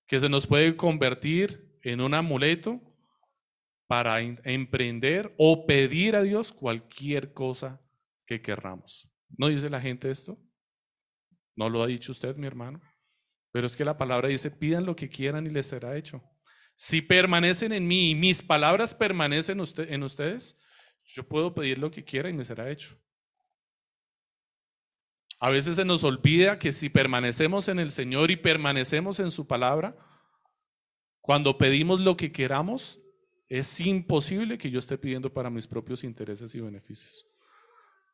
[0.09, 2.81] Que se nos puede convertir en un amuleto
[3.87, 7.81] para emprender o pedir a Dios cualquier cosa
[8.27, 9.09] que querramos.
[9.29, 10.37] ¿No dice la gente esto?
[11.55, 12.81] No lo ha dicho usted, mi hermano.
[13.53, 16.21] Pero es que la palabra dice, pidan lo que quieran y les será hecho.
[16.81, 20.57] Si permanecen en mí y mis palabras permanecen en ustedes,
[21.07, 22.97] yo puedo pedir lo que quiera y me será hecho.
[25.41, 29.45] A veces se nos olvida que si permanecemos en el Señor y permanecemos en su
[29.45, 29.97] palabra,
[31.21, 33.01] cuando pedimos lo que queramos,
[33.49, 37.27] es imposible que yo esté pidiendo para mis propios intereses y beneficios.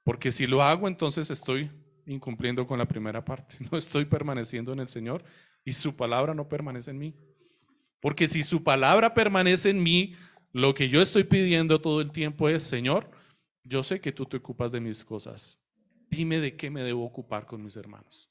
[0.04, 1.70] Porque si lo hago, entonces estoy
[2.06, 3.58] incumpliendo con la primera parte.
[3.70, 5.22] No estoy permaneciendo en el Señor
[5.66, 7.14] y su palabra no permanece en mí.
[8.04, 10.14] Porque si su palabra permanece en mí,
[10.52, 13.10] lo que yo estoy pidiendo todo el tiempo es, Señor,
[13.62, 15.58] yo sé que tú te ocupas de mis cosas.
[16.10, 18.30] Dime de qué me debo ocupar con mis hermanos.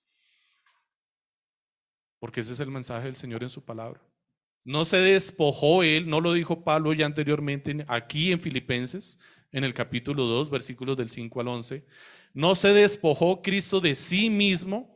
[2.19, 3.99] Porque ese es el mensaje del Señor en su palabra.
[4.63, 9.17] No se despojó él, no lo dijo Pablo ya anteriormente aquí en Filipenses,
[9.51, 11.83] en el capítulo 2, versículos del 5 al 11.
[12.36, 14.92] No se despojó Cristo de sí mismo,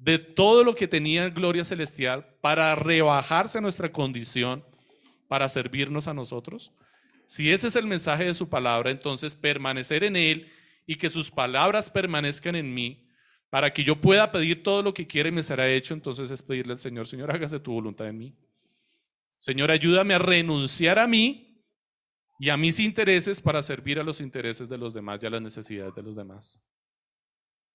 [0.00, 4.64] de todo lo que tenía en gloria celestial, para rebajarse a nuestra condición,
[5.28, 6.72] para servirnos a nosotros.
[7.26, 10.50] Si ese es el mensaje de su palabra, entonces permanecer en Él
[10.86, 13.06] y que sus palabras permanezcan en mí,
[13.50, 16.42] para que yo pueda pedir todo lo que quiere y me será hecho, entonces es
[16.42, 18.34] pedirle al Señor, Señor, hágase tu voluntad en mí.
[19.36, 21.62] Señor, ayúdame a renunciar a mí
[22.38, 25.42] y a mis intereses para servir a los intereses de los demás y a las
[25.42, 26.62] necesidades de los demás.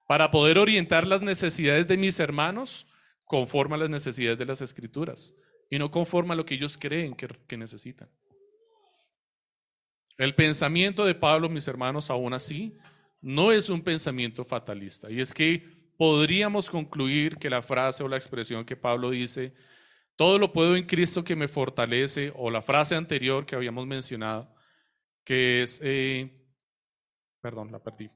[0.07, 2.87] Para poder orientar las necesidades de mis hermanos
[3.25, 5.33] conforme a las necesidades de las escrituras
[5.69, 8.09] y no conforme a lo que ellos creen que, necesitan.
[10.17, 12.77] El pensamiento de Pablo, mis hermanos, aún así,
[13.19, 15.09] no es un pensamiento fatalista.
[15.09, 19.53] Y es que podríamos concluir que la frase o la expresión que Pablo dice,
[20.15, 24.55] todo lo puedo en Cristo que me fortalece, o la frase anterior que habíamos mencionado,
[25.25, 26.31] que es, eh,
[27.41, 28.09] perdón, la perdí.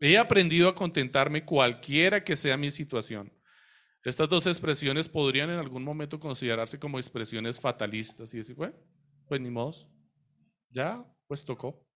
[0.00, 3.32] He aprendido a contentarme cualquiera que sea mi situación.
[4.04, 8.74] Estas dos expresiones podrían en algún momento considerarse como expresiones fatalistas y decir, bueno,
[9.26, 9.74] pues ni modo,
[10.68, 11.86] ya, pues tocó.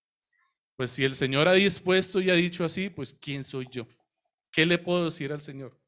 [0.77, 3.87] Pues si el Señor ha dispuesto y ha dicho así, pues ¿quién soy yo?
[4.51, 5.79] ¿Qué le puedo decir al Señor?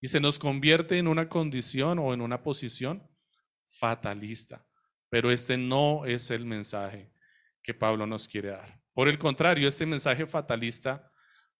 [0.00, 3.02] Y se nos convierte en una condición o en una posición
[3.66, 4.64] fatalista.
[5.08, 7.10] Pero este no es el mensaje
[7.62, 8.80] que Pablo nos quiere dar.
[8.92, 11.07] Por el contrario, este mensaje fatalista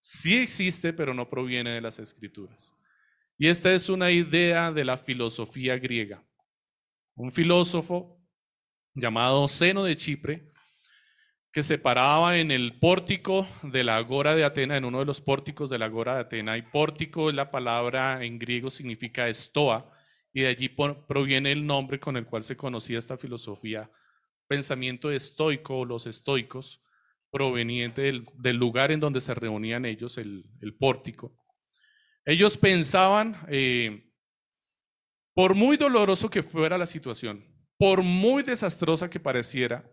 [0.00, 2.74] sí existe, pero no proviene de las escrituras.
[3.36, 6.24] Y esta es una idea de la filosofía griega.
[7.14, 8.20] Un filósofo
[8.94, 10.52] llamado Zeno de Chipre,
[11.52, 15.20] que se paraba en el pórtico de la Agora de Atena, en uno de los
[15.20, 16.56] pórticos de la Agora de Atena.
[16.56, 19.92] Y pórtico, la palabra en griego significa estoa,
[20.32, 23.90] y de allí proviene el nombre con el cual se conocía esta filosofía
[24.48, 26.82] pensamiento estoico, los estoicos,
[27.30, 30.44] proveniente del, lugar en donde se reunían ellos, el,
[30.78, 31.36] pórtico.
[32.24, 34.12] Ellos pensaban eh,
[35.34, 37.44] Por muy doloroso que fuera la situación,
[37.78, 39.90] por muy desastrosa que pareciera,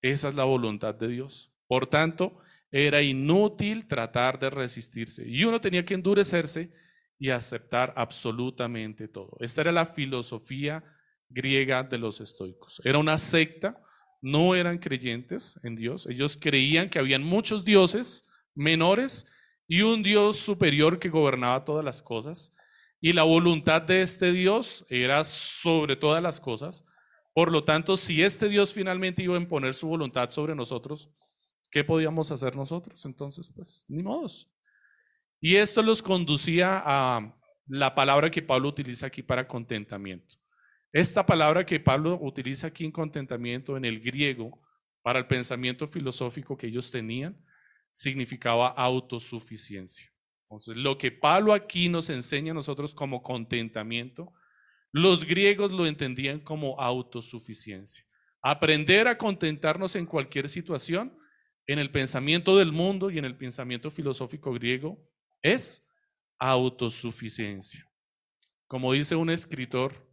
[0.00, 1.52] esa es la voluntad de Dios.
[1.66, 6.72] Por tanto, era inútil tratar de resistirse y uno tenía que endurecerse
[7.18, 9.36] y aceptar absolutamente todo.
[9.40, 10.84] Esta era la filosofía
[11.28, 12.80] griega de los estoicos.
[12.84, 13.82] Era una secta,
[14.20, 19.30] no eran creyentes en Dios, ellos creían que habían muchos dioses menores
[19.66, 22.54] y un Dios superior que gobernaba todas las cosas.
[23.00, 26.84] Y la voluntad de este Dios era sobre todas las cosas.
[27.32, 31.10] Por lo tanto, si este Dios finalmente iba a imponer su voluntad sobre nosotros,
[31.70, 33.04] ¿qué podíamos hacer nosotros?
[33.04, 34.50] Entonces, pues, ni modos.
[35.40, 37.36] Y esto los conducía a
[37.68, 40.36] la palabra que Pablo utiliza aquí para contentamiento.
[40.92, 44.62] Esta palabra que Pablo utiliza aquí en contentamiento en el griego
[45.02, 47.44] para el pensamiento filosófico que ellos tenían
[47.92, 50.10] significaba autosuficiencia.
[50.44, 54.32] Entonces, lo que Pablo aquí nos enseña a nosotros como contentamiento,
[54.90, 58.06] los griegos lo entendían como autosuficiencia.
[58.40, 61.18] Aprender a contentarnos en cualquier situación,
[61.66, 64.98] en el pensamiento del mundo y en el pensamiento filosófico griego,
[65.42, 65.86] es
[66.38, 67.84] autosuficiencia.
[68.66, 70.07] Como dice un escritor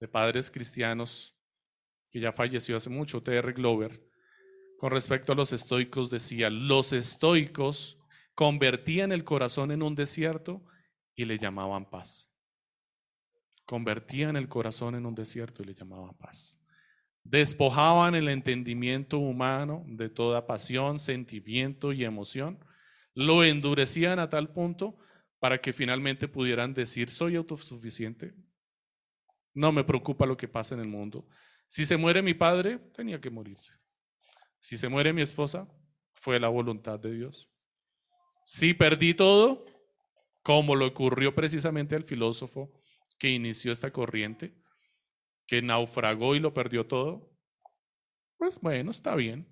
[0.00, 1.36] de padres cristianos
[2.10, 3.52] que ya falleció hace mucho, T.R.
[3.52, 4.02] Glover,
[4.78, 7.98] con respecto a los estoicos decía, los estoicos
[8.34, 10.64] convertían el corazón en un desierto
[11.14, 12.32] y le llamaban paz.
[13.66, 16.58] Convertían el corazón en un desierto y le llamaban paz.
[17.22, 22.58] Despojaban el entendimiento humano de toda pasión, sentimiento y emoción
[23.14, 24.96] lo endurecían a tal punto
[25.38, 28.34] para que finalmente pudieran decir, soy autosuficiente,
[29.54, 31.26] no me preocupa lo que pasa en el mundo.
[31.66, 33.72] Si se muere mi padre, tenía que morirse.
[34.58, 35.68] Si se muere mi esposa,
[36.14, 37.50] fue la voluntad de Dios.
[38.44, 39.64] Si perdí todo,
[40.42, 42.72] como lo ocurrió precisamente al filósofo
[43.18, 44.54] que inició esta corriente,
[45.46, 47.30] que naufragó y lo perdió todo,
[48.36, 49.46] pues bueno, está bien.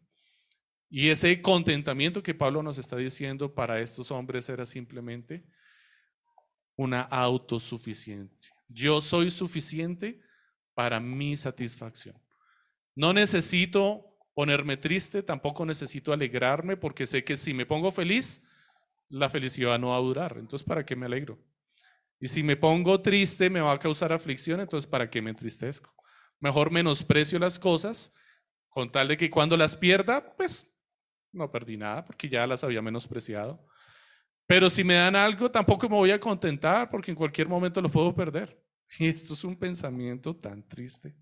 [0.91, 5.45] Y ese contentamiento que Pablo nos está diciendo para estos hombres era simplemente
[6.77, 8.58] una autosuficiencia.
[8.69, 10.21] Yo soy suficiente
[10.75, 12.17] para mi satisfacción.
[12.95, 14.05] No necesito
[14.35, 18.43] ponerme triste, tampoco necesito alegrarme porque sé que si me pongo feliz,
[19.09, 20.37] la felicidad no va a durar.
[20.39, 21.39] Entonces, ¿para qué me alegro?
[22.21, 25.95] Y si me pongo triste, me va a causar aflicción, entonces, ¿para qué me entristezco?
[26.41, 28.13] Mejor menosprecio las cosas
[28.69, 30.69] con tal de que cuando las pierda, pues
[31.33, 33.68] no perdí nada porque ya las había menospreciado.
[34.49, 37.91] Pero si me dan algo, tampoco me voy a contentar porque en cualquier momento lo
[37.91, 38.59] puedo perder.
[38.99, 41.15] Y esto es un pensamiento tan triste.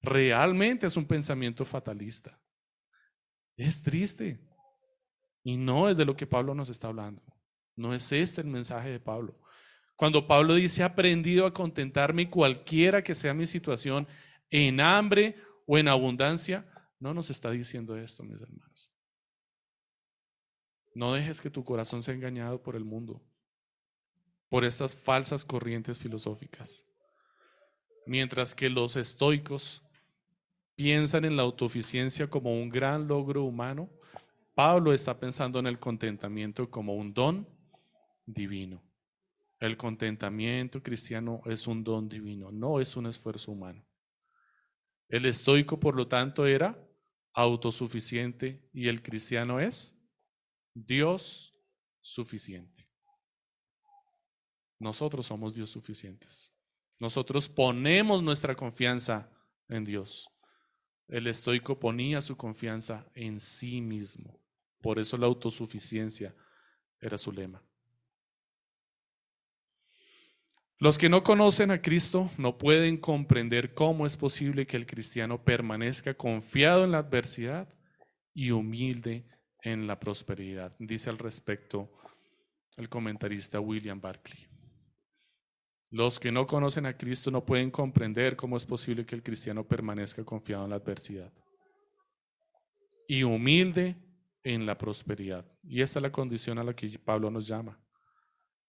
[0.00, 2.40] Realmente es un pensamiento fatalista.
[3.56, 4.40] Es triste.
[5.42, 7.20] Y no es de lo que Pablo nos está hablando.
[7.74, 9.40] No es este el mensaje de Pablo.
[9.96, 14.06] Cuando Pablo dice, he aprendido a contentarme cualquiera que sea mi situación,
[14.48, 15.34] en hambre
[15.66, 18.89] o en abundancia, no nos está diciendo esto, mis hermanos.
[20.94, 23.22] No dejes que tu corazón sea engañado por el mundo,
[24.48, 26.86] por estas falsas corrientes filosóficas.
[28.06, 29.84] Mientras que los estoicos
[30.74, 33.88] piensan en la autosuficiencia como un gran logro humano,
[34.54, 37.48] Pablo está pensando en el contentamiento como un don
[38.26, 38.82] divino.
[39.60, 43.84] El contentamiento cristiano es un don divino, no es un esfuerzo humano.
[45.08, 46.78] El estoico, por lo tanto, era
[47.34, 49.99] autosuficiente y el cristiano es
[50.74, 51.54] Dios
[52.00, 52.88] suficiente.
[54.78, 56.54] Nosotros somos Dios suficientes.
[56.98, 59.30] Nosotros ponemos nuestra confianza
[59.68, 60.28] en Dios.
[61.08, 64.40] El estoico ponía su confianza en sí mismo.
[64.80, 66.34] Por eso la autosuficiencia
[67.00, 67.62] era su lema.
[70.78, 75.44] Los que no conocen a Cristo no pueden comprender cómo es posible que el cristiano
[75.44, 77.68] permanezca confiado en la adversidad
[78.32, 79.26] y humilde
[79.62, 81.90] en la prosperidad, dice al respecto
[82.76, 84.48] el comentarista William Barclay.
[85.90, 89.66] Los que no conocen a Cristo no pueden comprender cómo es posible que el cristiano
[89.66, 91.32] permanezca confiado en la adversidad
[93.08, 93.96] y humilde
[94.44, 95.44] en la prosperidad.
[95.64, 97.82] Y esta es la condición a la que Pablo nos llama.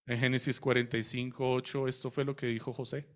[0.04, 3.08] En Génesis 45, 8, esto fue lo que dijo José.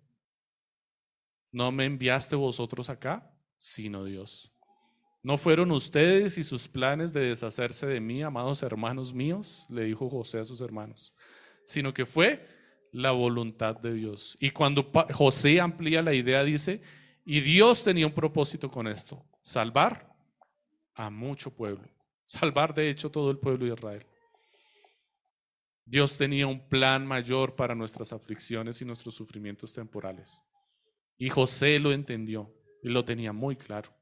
[1.51, 4.56] No me enviaste vosotros acá, sino Dios.
[5.27, 10.09] No fueron ustedes y sus planes de deshacerse de mí, amados hermanos míos, le dijo
[10.09, 11.13] José a sus hermanos,
[11.65, 12.47] sino que fue
[12.93, 14.37] la voluntad de Dios.
[14.39, 16.81] Y cuando José amplía la idea, dice,
[17.25, 20.15] y Dios tenía un propósito con esto, salvar
[20.93, 21.89] a mucho pueblo,
[22.23, 24.07] salvar de hecho todo el pueblo de Israel.
[25.83, 30.41] Dios tenía un plan mayor para nuestras aflicciones y nuestros sufrimientos temporales.
[31.17, 32.49] Y José lo entendió
[32.81, 33.96] y lo tenía muy claro.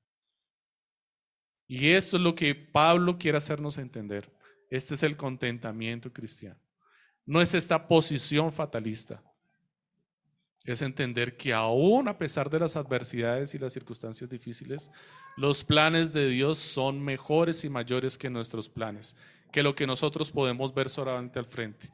[1.67, 4.31] Y esto es lo que Pablo quiere hacernos entender.
[4.69, 6.59] Este es el contentamiento cristiano.
[7.25, 9.23] No es esta posición fatalista.
[10.63, 14.91] Es entender que aún a pesar de las adversidades y las circunstancias difíciles,
[15.37, 19.15] los planes de Dios son mejores y mayores que nuestros planes,
[19.51, 21.91] que lo que nosotros podemos ver solamente al frente.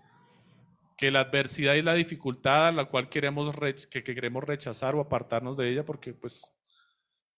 [0.97, 3.53] Que la adversidad y la dificultad a la cual queremos,
[3.89, 6.53] que queremos rechazar o apartarnos de ella, porque pues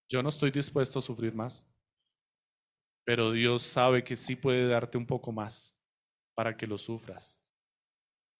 [0.08, 1.68] yo no estoy dispuesto a sufrir más.
[3.04, 5.78] Pero Dios sabe que sí puede darte un poco más
[6.34, 7.40] para que lo sufras,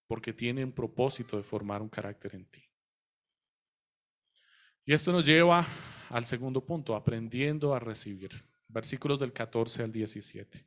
[0.07, 2.63] porque tiene un propósito de formar un carácter en ti.
[4.85, 5.65] Y esto nos lleva
[6.09, 8.31] al segundo punto, aprendiendo a recibir.
[8.67, 10.65] Versículos del 14 al 17.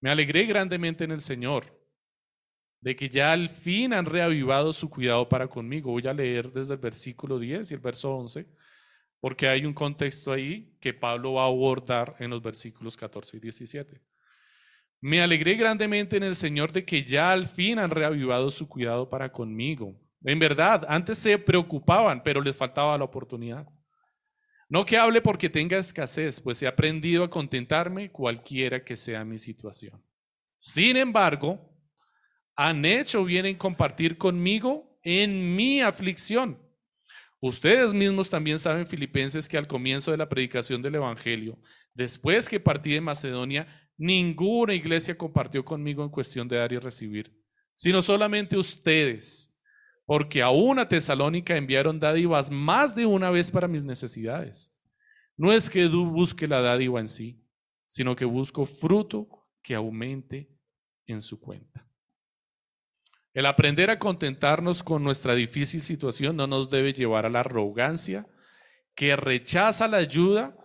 [0.00, 1.64] Me alegré grandemente en el Señor
[2.80, 5.90] de que ya al fin han reavivado su cuidado para conmigo.
[5.90, 8.46] Voy a leer desde el versículo 10 y el verso 11
[9.20, 13.40] porque hay un contexto ahí que Pablo va a abordar en los versículos 14 y
[13.40, 14.00] 17.
[15.00, 19.08] Me alegré grandemente en el Señor de que ya al fin han reavivado su cuidado
[19.08, 19.98] para conmigo.
[20.24, 23.68] En verdad, antes se preocupaban, pero les faltaba la oportunidad.
[24.68, 29.38] No que hable porque tenga escasez, pues he aprendido a contentarme cualquiera que sea mi
[29.38, 30.02] situación.
[30.56, 31.72] Sin embargo,
[32.56, 36.58] han hecho bien en compartir conmigo en mi aflicción.
[37.40, 41.58] Ustedes mismos también saben, filipenses, que al comienzo de la predicación del Evangelio,
[41.92, 43.66] después que partí de Macedonia,
[43.98, 47.32] ninguna iglesia compartió conmigo en cuestión de dar y recibir,
[47.74, 49.54] sino solamente ustedes,
[50.06, 54.72] porque a una Tesalónica enviaron dádivas más de una vez para mis necesidades.
[55.36, 57.42] No es que busque la dádiva en sí,
[57.86, 59.28] sino que busco fruto
[59.62, 60.50] que aumente
[61.06, 61.85] en su cuenta.
[63.36, 68.26] El aprender a contentarnos con nuestra difícil situación no nos debe llevar a la arrogancia
[68.94, 70.56] que rechaza la ayuda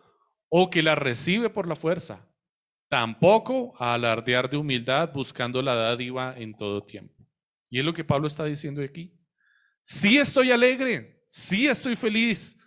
[0.47, 2.34] o que la recibe por la fuerza.
[2.88, 7.13] Tampoco a alardear de humildad buscando la dádiva en todo tiempo.
[7.69, 9.13] Y es lo que Pablo está diciendo aquí.
[9.84, 12.57] Sí estoy alegre, sí estoy feliz,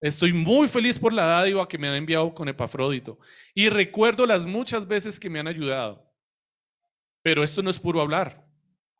[0.00, 3.18] Estoy muy feliz por la dádiva que me han enviado con Epafrodito.
[3.54, 6.12] Y recuerdo las muchas veces que me han ayudado.
[7.22, 8.43] Pero esto no es puro hablar.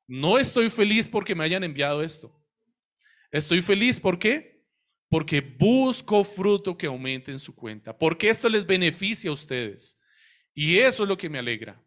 [0.07, 2.39] No estoy feliz porque me hayan enviado esto.
[3.31, 4.63] Estoy feliz ¿por qué?
[5.09, 10.01] Porque busco fruto que aumente en su cuenta, porque esto les beneficia a ustedes.
[10.55, 11.81] Y eso es lo que me alegra.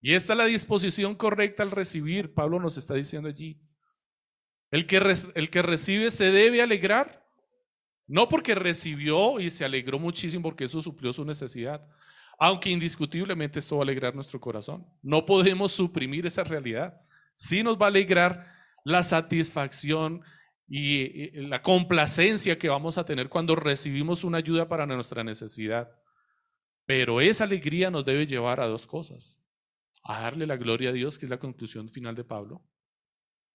[0.00, 3.60] Y esta es la disposición correcta al recibir, Pablo nos está diciendo allí.
[4.70, 4.96] El que,
[5.34, 7.24] el que recibe se debe alegrar,
[8.06, 11.86] no porque recibió y se alegró muchísimo porque eso suplió su necesidad,
[12.38, 14.86] aunque indiscutiblemente esto va a alegrar nuestro corazón.
[15.02, 17.00] No podemos suprimir esa realidad
[17.34, 18.46] sí nos va a alegrar
[18.84, 20.22] la satisfacción
[20.66, 25.90] y la complacencia que vamos a tener cuando recibimos una ayuda para nuestra necesidad.
[26.86, 29.40] Pero esa alegría nos debe llevar a dos cosas.
[30.02, 32.62] A darle la gloria a Dios, que es la conclusión final de Pablo.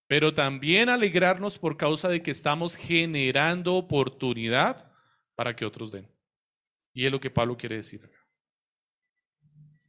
[0.08, 4.92] Pero también alegrarnos por causa de que estamos generando oportunidad
[5.36, 6.12] para que otros den.
[6.94, 8.18] Y es lo que Pablo quiere decir acá.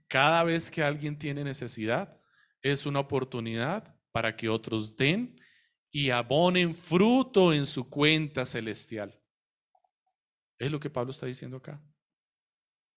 [0.07, 2.20] Cada vez que alguien tiene necesidad,
[2.63, 5.41] es una oportunidad para que otros den
[5.91, 9.19] y abonen fruto en su cuenta celestial.
[10.59, 11.83] Es lo que Pablo está diciendo acá.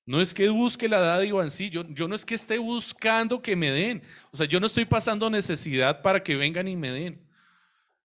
[0.05, 3.41] No es que busque la dádiva en sí, yo, yo no es que esté buscando
[3.41, 4.03] que me den.
[4.32, 7.26] O sea, yo no estoy pasando necesidad para que vengan y me den.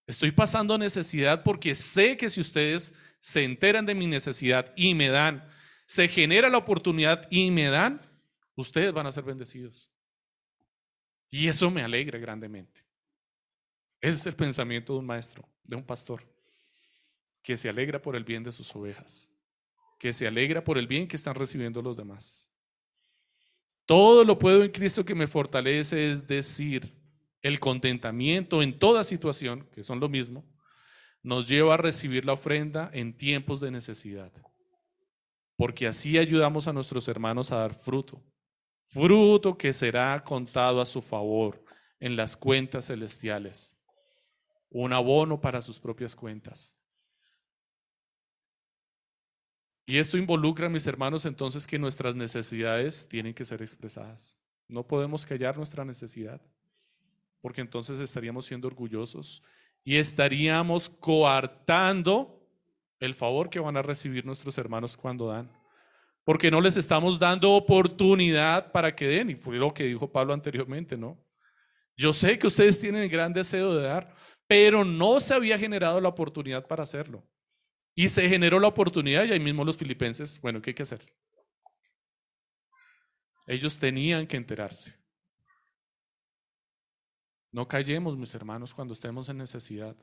[0.07, 5.09] Estoy pasando necesidad porque sé que si ustedes se enteran de mi necesidad y me
[5.09, 5.45] dan,
[5.85, 8.01] se genera la oportunidad y me dan,
[8.55, 9.91] ustedes van a ser bendecidos.
[11.29, 12.81] Y eso me alegra grandemente.
[14.01, 16.23] Ese es el pensamiento de un maestro, de un pastor,
[17.41, 19.31] que se alegra por el bien de sus ovejas,
[19.99, 22.49] que se alegra por el bien que están recibiendo los demás.
[23.85, 26.93] Todo lo puedo en Cristo que me fortalece, es decir,
[27.41, 30.45] el contentamiento en toda situación, que son lo mismo,
[31.21, 34.31] nos lleva a recibir la ofrenda en tiempos de necesidad,
[35.57, 38.23] porque así ayudamos a nuestros hermanos a dar fruto
[38.89, 41.63] fruto que será contado a su favor
[41.99, 43.77] en las cuentas celestiales,
[44.69, 46.75] un abono para sus propias cuentas.
[49.85, 54.37] Y esto involucra, mis hermanos, entonces que nuestras necesidades tienen que ser expresadas.
[54.67, 56.41] No podemos callar nuestra necesidad,
[57.41, 59.41] porque entonces estaríamos siendo orgullosos
[59.83, 62.47] y estaríamos coartando
[62.99, 65.49] el favor que van a recibir nuestros hermanos cuando dan
[66.29, 70.31] porque no les estamos dando oportunidad para que den, y fue lo que dijo Pablo
[70.31, 71.17] anteriormente, ¿no?
[71.97, 74.15] Yo sé que ustedes tienen el gran deseo de dar,
[74.45, 77.27] pero no se había generado la oportunidad para hacerlo.
[77.95, 81.03] Y se generó la oportunidad y ahí mismo los filipenses, bueno, ¿qué hay que hacer?
[83.47, 84.93] Ellos tenían que enterarse.
[87.51, 89.97] No callemos, mis hermanos, cuando estemos en necesidad.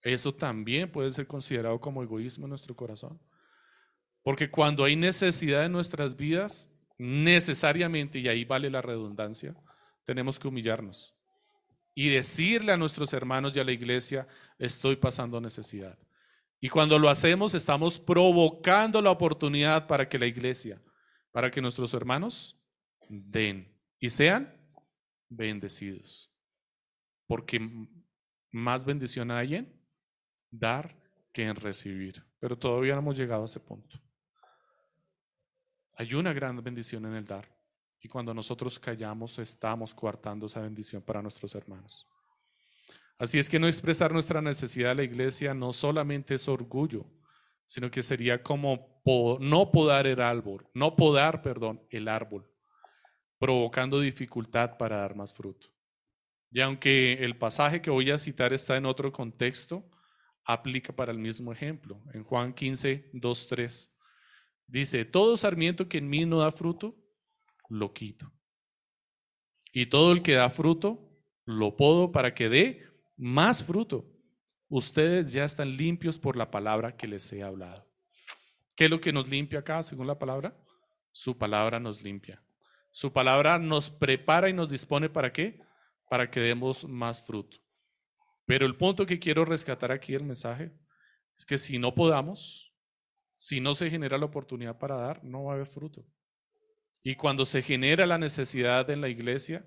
[0.00, 3.20] Eso también puede ser considerado como egoísmo en nuestro corazón.
[4.24, 6.68] Porque cuando hay necesidad en nuestras vidas,
[6.98, 9.54] necesariamente, y ahí vale la redundancia,
[10.04, 11.14] tenemos que humillarnos
[11.94, 14.26] y decirle a nuestros hermanos y a la iglesia,
[14.58, 15.96] estoy pasando necesidad.
[16.60, 20.82] Y cuando lo hacemos, estamos provocando la oportunidad para que la iglesia,
[21.30, 22.58] para que nuestros hermanos
[23.08, 24.52] den y sean
[25.28, 26.32] bendecidos.
[27.26, 27.60] Porque
[28.50, 29.80] más bendición hay en
[30.50, 30.96] dar
[31.32, 32.24] que en recibir.
[32.40, 34.03] Pero todavía no hemos llegado a ese punto.
[35.96, 37.48] Hay una gran bendición en el dar.
[38.00, 42.06] Y cuando nosotros callamos, estamos coartando esa bendición para nuestros hermanos.
[43.16, 47.06] Así es que no expresar nuestra necesidad a la iglesia no solamente es orgullo,
[47.64, 49.00] sino que sería como
[49.40, 52.50] no podar el árbol, no podar, perdón, el árbol,
[53.38, 55.68] provocando dificultad para dar más fruto.
[56.50, 59.88] Y aunque el pasaje que voy a citar está en otro contexto,
[60.44, 62.02] aplica para el mismo ejemplo.
[62.12, 63.93] En Juan 15, 2, 3.
[64.66, 66.96] Dice, todo sarmiento que en mí no da fruto,
[67.68, 68.32] lo quito.
[69.72, 71.10] Y todo el que da fruto,
[71.44, 72.86] lo podo para que dé
[73.16, 74.10] más fruto.
[74.68, 77.86] Ustedes ya están limpios por la palabra que les he hablado.
[78.74, 80.56] ¿Qué es lo que nos limpia acá, según la palabra?
[81.12, 82.42] Su palabra nos limpia.
[82.90, 85.60] Su palabra nos prepara y nos dispone para qué?
[86.08, 87.58] Para que demos más fruto.
[88.46, 90.72] Pero el punto que quiero rescatar aquí del mensaje
[91.36, 92.73] es que si no podamos,
[93.34, 96.06] si no se genera la oportunidad para dar, no va a haber fruto.
[97.02, 99.66] Y cuando se genera la necesidad en la iglesia,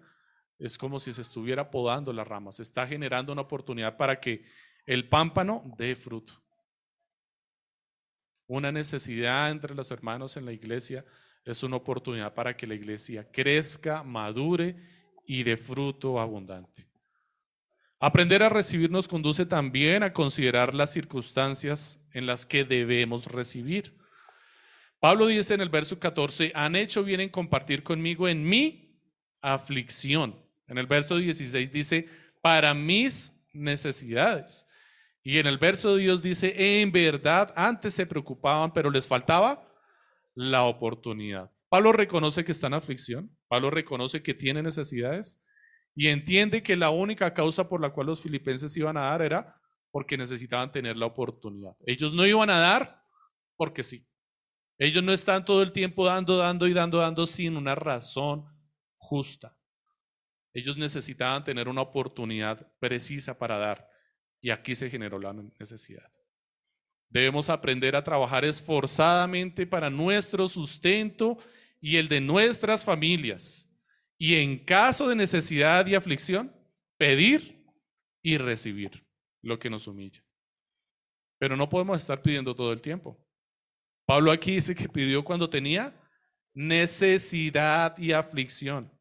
[0.57, 4.45] es como si se estuviera podando las ramas, se está generando una oportunidad para que
[4.85, 6.33] el pámpano dé fruto.
[8.47, 11.05] Una necesidad entre los hermanos en la iglesia
[11.43, 14.75] es una oportunidad para que la iglesia crezca, madure
[15.25, 16.86] y dé fruto abundante.
[17.99, 23.97] Aprender a recibir nos conduce también a considerar las circunstancias en las que debemos recibir.
[24.99, 29.01] Pablo dice en el verso 14, han hecho bien en compartir conmigo en mi
[29.41, 30.35] aflicción.
[30.67, 32.07] En el verso 16 dice,
[32.41, 34.67] para mis necesidades.
[35.23, 39.67] Y en el verso de Dios dice, en verdad, antes se preocupaban, pero les faltaba
[40.35, 41.51] la oportunidad.
[41.67, 45.41] Pablo reconoce que está en aflicción, Pablo reconoce que tiene necesidades,
[45.99, 49.59] y entiende que la única causa por la cual los filipenses iban a dar era
[49.89, 51.75] porque necesitaban tener la oportunidad.
[51.87, 53.03] Ellos no iban a dar
[53.55, 54.07] porque sí.
[54.77, 58.45] Ellos no están todo el tiempo dando, dando y dando, dando sin una razón
[58.97, 59.57] justa.
[60.53, 63.89] Ellos necesitaban tener una oportunidad precisa para dar
[64.39, 66.11] y aquí se generó la necesidad.
[67.09, 71.39] Debemos aprender a trabajar esforzadamente para nuestro sustento
[71.81, 73.66] y el de nuestras familias
[74.17, 76.53] y en caso de necesidad y aflicción,
[76.97, 77.65] pedir
[78.21, 79.05] y recibir
[79.41, 80.23] lo que nos humilla.
[81.39, 83.23] Pero no podemos estar pidiendo todo el tiempo.
[84.05, 85.95] Pablo aquí dice que pidió cuando tenía
[86.53, 88.91] necesidad y aflicción.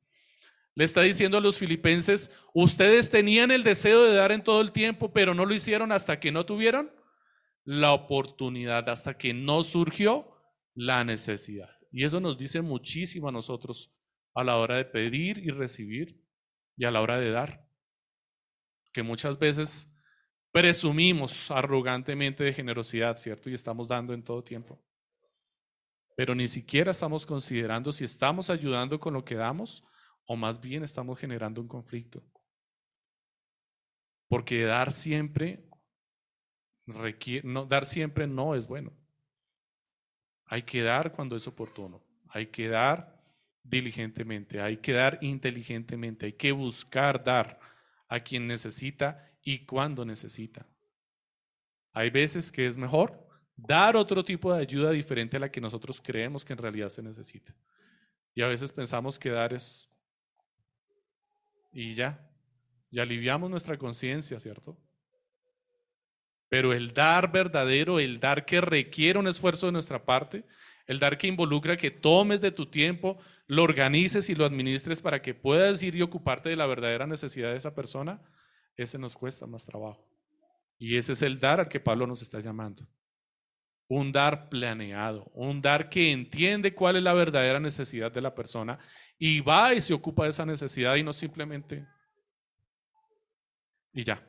[0.74, 4.72] Le está diciendo a los filipenses, ustedes tenían el deseo de dar en todo el
[4.72, 6.92] tiempo, pero no lo hicieron hasta que no tuvieron
[7.64, 10.36] la oportunidad, hasta que no surgió
[10.74, 11.70] la necesidad.
[11.90, 13.95] Y eso nos dice muchísimo a nosotros
[14.36, 16.22] a la hora de pedir y recibir
[16.76, 17.66] y a la hora de dar.
[18.92, 19.90] Que muchas veces
[20.52, 23.48] presumimos arrogantemente de generosidad, ¿cierto?
[23.50, 24.80] Y estamos dando en todo tiempo.
[26.16, 29.82] Pero ni siquiera estamos considerando si estamos ayudando con lo que damos
[30.26, 32.22] o más bien estamos generando un conflicto.
[34.28, 35.66] Porque dar siempre
[37.42, 38.92] no, dar siempre no es bueno.
[40.44, 42.04] Hay que dar cuando es oportuno.
[42.28, 43.15] Hay que dar
[43.68, 47.58] diligentemente, hay que dar inteligentemente, hay que buscar dar
[48.08, 50.66] a quien necesita y cuando necesita.
[51.92, 56.00] Hay veces que es mejor dar otro tipo de ayuda diferente a la que nosotros
[56.00, 57.54] creemos que en realidad se necesita.
[58.34, 59.90] Y a veces pensamos que dar es...
[61.72, 62.30] Y ya,
[62.90, 64.78] y aliviamos nuestra conciencia, ¿cierto?
[66.48, 70.44] Pero el dar verdadero, el dar que requiere un esfuerzo de nuestra parte,
[70.86, 75.20] el dar que involucra que tomes de tu tiempo, lo organices y lo administres para
[75.20, 78.22] que puedas ir y ocuparte de la verdadera necesidad de esa persona,
[78.76, 80.06] ese nos cuesta más trabajo.
[80.78, 82.86] Y ese es el dar al que Pablo nos está llamando.
[83.88, 88.78] Un dar planeado, un dar que entiende cuál es la verdadera necesidad de la persona
[89.18, 91.86] y va y se ocupa de esa necesidad y no simplemente
[93.92, 94.22] y ya.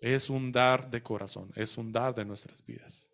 [0.00, 3.11] Es un dar de corazón, es un dar de nuestras vidas.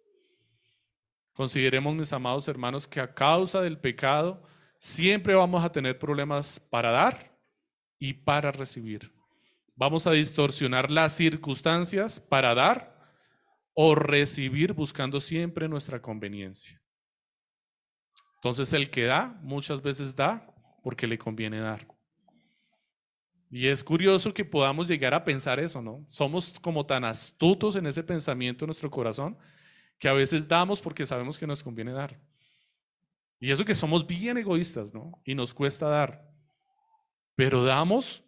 [1.38, 4.42] Consideremos, mis amados hermanos, que a causa del pecado
[4.76, 7.32] siempre vamos a tener problemas para dar
[7.96, 9.14] y para recibir.
[9.76, 12.92] Vamos a distorsionar las circunstancias para dar
[13.72, 16.82] o recibir buscando siempre nuestra conveniencia.
[18.38, 20.44] Entonces el que da muchas veces da
[20.82, 21.86] porque le conviene dar.
[23.48, 26.04] Y es curioso que podamos llegar a pensar eso, ¿no?
[26.08, 29.38] Somos como tan astutos en ese pensamiento en nuestro corazón
[29.98, 32.20] que a veces damos porque sabemos que nos conviene dar.
[33.40, 35.20] Y eso que somos bien egoístas, ¿no?
[35.24, 36.28] Y nos cuesta dar.
[37.36, 38.24] Pero damos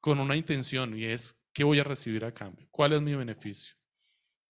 [0.00, 2.68] con una intención y es, ¿qué voy a recibir a cambio?
[2.70, 3.74] ¿Cuál es mi beneficio?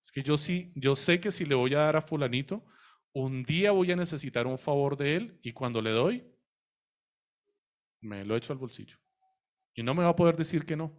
[0.00, 2.64] Es que yo sí, yo sé que si le voy a dar a fulanito,
[3.12, 6.26] un día voy a necesitar un favor de él y cuando le doy,
[8.00, 8.98] me lo echo al bolsillo.
[9.74, 10.92] Y no me va a poder decir que no.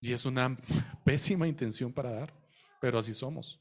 [0.00, 0.56] Y es una
[1.04, 2.43] pésima intención para dar,
[2.84, 3.58] pero así somos.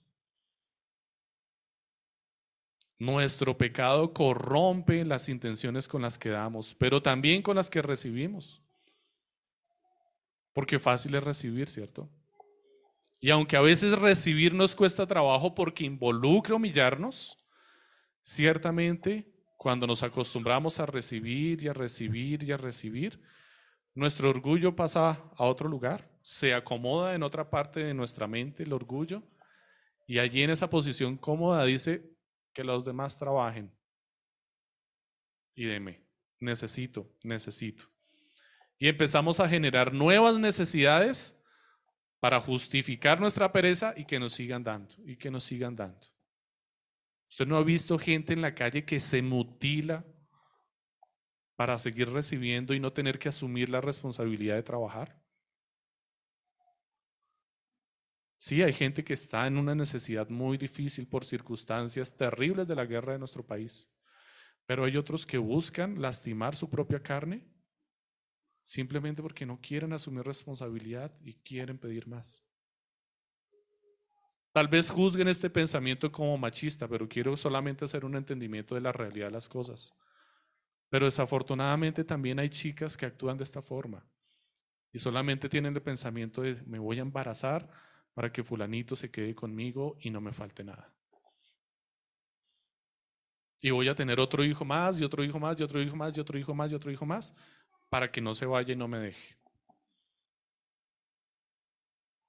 [3.00, 8.62] Nuestro pecado corrompe las intenciones con las que damos, pero también con las que recibimos.
[10.52, 12.10] Porque fácil es recibir, ¿cierto?
[13.22, 17.38] Y aunque a veces recibir nos cuesta trabajo porque involucra humillarnos,
[18.22, 23.22] ciertamente cuando nos acostumbramos a recibir y a recibir y a recibir,
[23.96, 28.72] nuestro orgullo pasa a otro lugar, se acomoda en otra parte de nuestra mente el
[28.72, 29.22] orgullo
[30.08, 32.10] y allí en esa posición cómoda dice
[32.54, 33.76] que los demás trabajen
[35.54, 36.02] y deme,
[36.40, 37.92] necesito, necesito.
[38.80, 41.38] Y empezamos a generar nuevas necesidades
[42.22, 46.08] para justificar nuestra pereza y que nos sigan dando, y que nos sigan dando.
[47.30, 50.06] ¿Usted no ha visto gente en la calle que se mutila
[51.58, 55.23] para seguir recibiendo y no tener que asumir la responsabilidad de trabajar?
[58.44, 62.84] Sí, hay gente que está en una necesidad muy difícil por circunstancias terribles de la
[62.84, 63.90] guerra de nuestro país,
[64.66, 67.48] pero hay otros que buscan lastimar su propia carne
[68.62, 72.46] simplemente porque no quieren asumir responsabilidad y quieren pedir más.
[74.52, 78.92] Tal vez juzguen este pensamiento como machista, pero quiero solamente hacer un entendimiento de la
[78.92, 79.94] realidad de las cosas.
[80.90, 84.06] Pero desafortunadamente también hay chicas que actúan de esta forma
[84.92, 89.34] y solamente tienen el pensamiento de me voy a embarazar para que fulanito se quede
[89.34, 90.94] conmigo y no me falte nada.
[93.60, 96.16] Y voy a tener otro hijo más y otro hijo más y otro hijo más
[96.16, 97.36] y otro hijo más y otro hijo más
[97.90, 99.38] para que no se vaya y no me deje.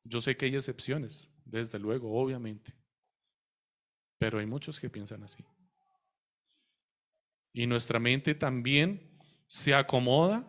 [0.05, 2.75] Yo sé que hay excepciones, desde luego, obviamente,
[4.19, 5.45] pero hay muchos que piensan así.
[7.53, 10.47] Y nuestra mente también se acomoda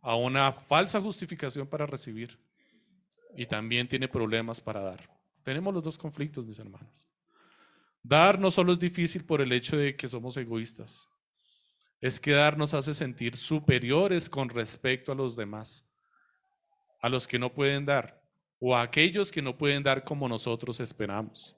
[0.00, 2.38] a una falsa justificación para recibir
[3.36, 5.08] y también tiene problemas para dar.
[5.42, 7.06] Tenemos los dos conflictos, mis hermanos.
[8.02, 11.08] Dar no solo es difícil por el hecho de que somos egoístas,
[12.00, 15.86] es que dar nos hace sentir superiores con respecto a los demás,
[17.00, 18.20] a los que no pueden dar
[18.60, 21.56] o a aquellos que no pueden dar como nosotros esperamos.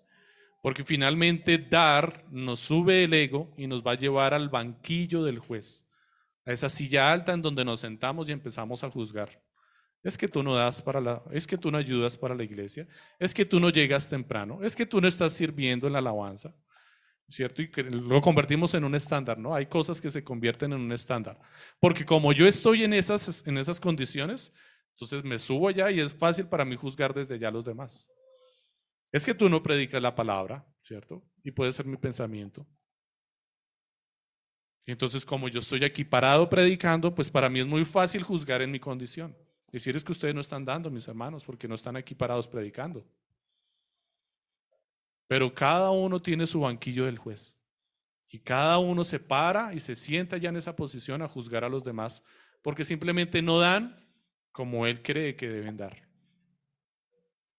[0.62, 5.40] Porque finalmente dar nos sube el ego y nos va a llevar al banquillo del
[5.40, 5.84] juez,
[6.46, 9.41] a esa silla alta en donde nos sentamos y empezamos a juzgar.
[10.02, 12.88] Es que tú no das para la, es que tú no ayudas para la iglesia,
[13.18, 16.54] es que tú no llegas temprano, es que tú no estás sirviendo en la alabanza.
[17.28, 17.62] ¿cierto?
[17.62, 19.54] Y que lo convertimos en un estándar, ¿no?
[19.54, 21.40] Hay cosas que se convierten en un estándar.
[21.80, 24.52] Porque como yo estoy en esas, en esas condiciones,
[24.90, 28.10] entonces me subo allá y es fácil para mí juzgar desde allá a los demás.
[29.10, 31.22] Es que tú no predicas la palabra, ¿cierto?
[31.42, 32.66] Y puede ser mi pensamiento.
[34.86, 38.70] Entonces como yo estoy aquí parado predicando, pues para mí es muy fácil juzgar en
[38.70, 39.36] mi condición.
[39.72, 43.04] Decir es que ustedes no están dando, mis hermanos, porque no están aquí parados predicando.
[45.26, 47.58] Pero cada uno tiene su banquillo del juez.
[48.28, 51.70] Y cada uno se para y se sienta ya en esa posición a juzgar a
[51.70, 52.22] los demás,
[52.62, 53.96] porque simplemente no dan
[54.52, 56.06] como él cree que deben dar.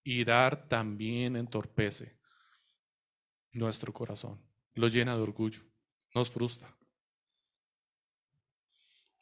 [0.04, 2.20] Y dar también entorpece
[3.54, 4.40] nuestro corazón,
[4.76, 5.62] lo llena de orgullo,
[6.14, 6.76] nos frustra.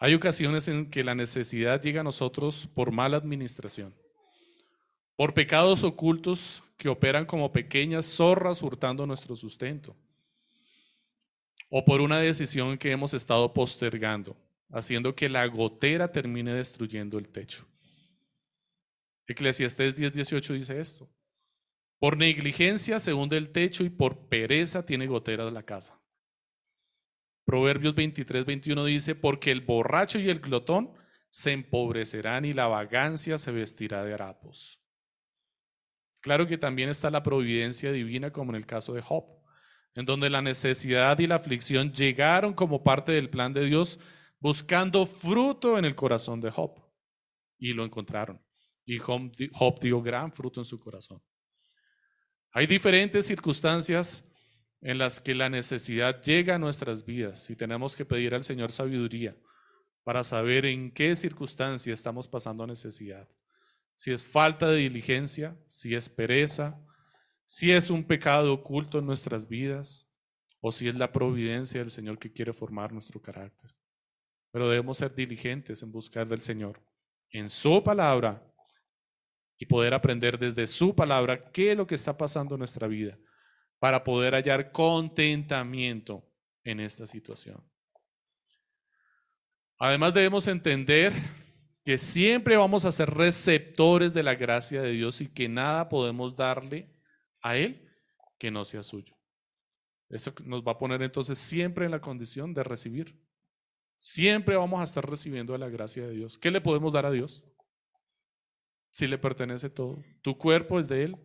[0.04, 3.93] Hay ocasiones en que la necesidad llega a nosotros por mala administración,
[5.16, 9.95] por pecados ocultos que operan como pequeñas zorras hurtando nuestro sustento,
[11.70, 14.36] o por una decisión que hemos estado postergando,
[14.72, 17.68] haciendo que la gotera termine destruyendo el techo.
[19.28, 21.08] Eclesiastés 10:18 dice esto.
[21.99, 26.01] Por negligencia se hunde el techo y por pereza tiene gotera la casa.
[27.46, 30.94] Proverbios 23, 21 dice, porque el borracho y el glotón
[31.30, 34.82] se empobrecerán y la vagancia se vestirá de harapos.
[36.22, 39.26] Claro que también está la providencia divina, como en el caso de Job,
[39.96, 44.00] en donde la necesidad y la aflicción llegaron como parte del plan de Dios,
[44.39, 46.80] buscando fruto en el corazón de Job.
[47.58, 48.42] Y lo encontraron.
[48.86, 51.22] Y Job, dio gran fruto en su corazón.
[52.52, 54.28] Hay diferentes circunstancias
[54.82, 58.71] en las que la necesidad llega a nuestras vidas y tenemos que pedir al Señor
[58.71, 59.38] sabiduría
[60.03, 63.29] para saber en qué circunstancia estamos pasando necesidad.
[63.95, 66.84] Si es falta de diligencia, si es pereza,
[67.45, 70.09] si es un pecado oculto en nuestras vidas
[70.59, 73.75] o si es la providencia del Señor que quiere formar nuestro carácter.
[74.51, 76.82] Pero debemos ser diligentes en buscar del Señor
[77.29, 78.43] en su palabra
[79.57, 83.17] y poder aprender desde su palabra qué es lo que está pasando en nuestra vida
[83.82, 86.23] para poder hallar contentamiento
[86.63, 87.59] en esta situación.
[89.79, 91.11] Además debemos entender
[91.84, 96.36] que siempre vamos a ser receptores de la gracia de Dios y que nada podemos
[96.36, 96.93] darle
[97.41, 97.89] a Él
[98.38, 99.17] que no sea suyo.
[100.09, 103.19] Eso nos va a poner entonces siempre en la condición de recibir.
[103.95, 106.38] Siempre vamos a estar recibiendo de la gracia de Dios.
[106.38, 107.43] ¿Qué le podemos dar a Dios?
[108.91, 110.03] si le pertenece todo.
[110.21, 111.17] Tu cuerpo es de Él,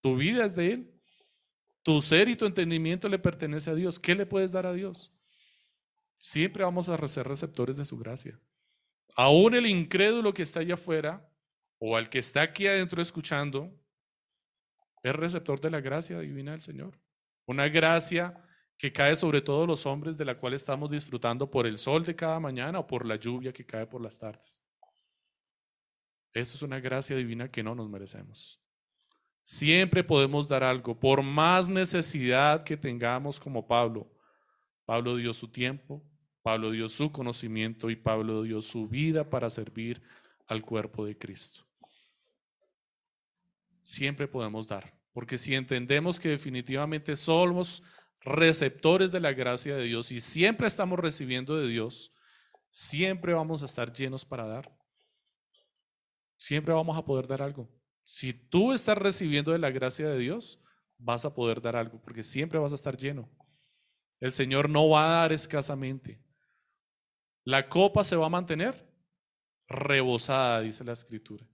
[0.00, 1.01] tu vida es de Él,
[1.82, 3.98] tu ser y tu entendimiento le pertenece a Dios.
[3.98, 5.12] ¿Qué le puedes dar a Dios?
[6.18, 8.38] Siempre vamos a ser receptores de su gracia.
[9.16, 11.28] Aún el incrédulo que está allá afuera
[11.78, 13.76] o al que está aquí adentro escuchando
[15.02, 16.98] es receptor de la gracia divina del Señor.
[17.46, 18.40] Una gracia
[18.78, 22.14] que cae sobre todos los hombres de la cual estamos disfrutando por el sol de
[22.14, 24.64] cada mañana o por la lluvia que cae por las tardes.
[26.32, 28.61] Eso es una gracia divina que no nos merecemos.
[29.42, 34.10] Siempre podemos dar algo, por más necesidad que tengamos como Pablo.
[34.84, 36.02] Pablo dio su tiempo,
[36.42, 40.02] Pablo dio su conocimiento y Pablo dio su vida para servir
[40.46, 41.64] al cuerpo de Cristo.
[43.82, 47.82] Siempre podemos dar, porque si entendemos que definitivamente somos
[48.20, 52.14] receptores de la gracia de Dios y siempre estamos recibiendo de Dios,
[52.70, 54.82] siempre vamos a estar llenos para dar
[56.42, 57.68] siempre vamos a poder dar algo.
[58.04, 60.62] Si tú estás recibiendo de la gracia de Dios,
[60.98, 63.28] vas a poder dar algo, porque siempre vas a estar lleno.
[64.20, 66.22] El Señor no va a dar escasamente.
[67.44, 68.88] La copa se va a mantener
[69.66, 71.46] rebosada, dice la escritura.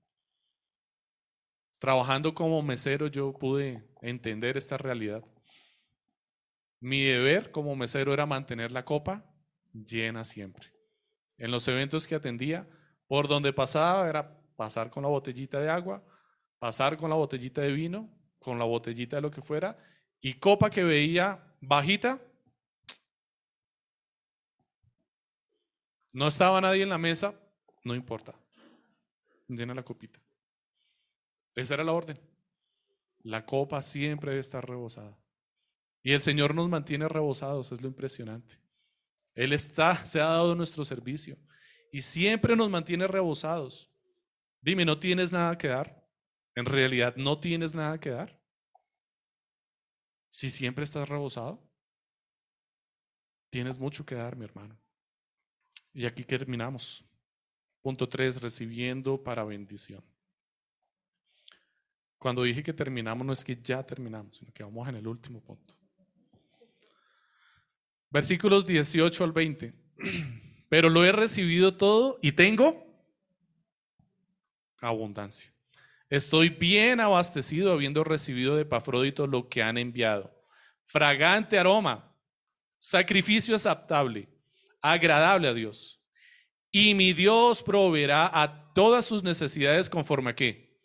[1.79, 5.25] Trabajando como mesero yo pude entender esta realidad.
[6.81, 9.25] Mi deber como mesero era mantener la copa
[9.73, 10.73] llena siempre.
[11.37, 12.69] En los eventos que atendía,
[13.07, 16.05] por donde pasaba era pasar con la botellita de agua,
[16.59, 19.79] pasar con la botellita de vino, con la botellita de lo que fuera,
[20.21, 22.21] y copa que veía bajita.
[26.13, 27.35] No estaba nadie en la mesa,
[27.85, 28.35] no importa.
[29.47, 30.21] Llena la copita.
[31.55, 32.19] Esa era la orden.
[33.23, 35.19] La copa siempre debe estar rebosada.
[36.03, 38.59] Y el Señor nos mantiene rebosados, es lo impresionante.
[39.35, 41.37] Él está, se ha dado nuestro servicio
[41.93, 43.91] y siempre nos mantiene rebosados.
[44.61, 45.98] Dime, ¿no tienes nada que dar?
[46.59, 48.37] En realidad, ¿no tienes nada que dar?
[50.29, 51.63] Si siempre estás rebosado,
[53.49, 54.77] tienes mucho que dar, mi hermano.
[55.93, 57.05] Y aquí terminamos.
[57.81, 60.03] Punto 3, recibiendo para bendición.
[62.19, 65.41] Cuando dije que terminamos, no es que ya terminamos, sino que vamos en el último
[65.41, 65.77] punto.
[68.11, 69.75] Versículos 18 al 20.
[70.69, 72.85] Pero lo he recibido todo y tengo
[74.81, 75.53] abundancia.
[76.11, 80.35] Estoy bien abastecido habiendo recibido de Pafrodito lo que han enviado.
[80.87, 82.17] Fragante aroma,
[82.79, 84.29] sacrificio aceptable,
[84.81, 86.01] agradable a Dios.
[86.71, 90.79] Y mi Dios proveerá a todas sus necesidades conforme a qué?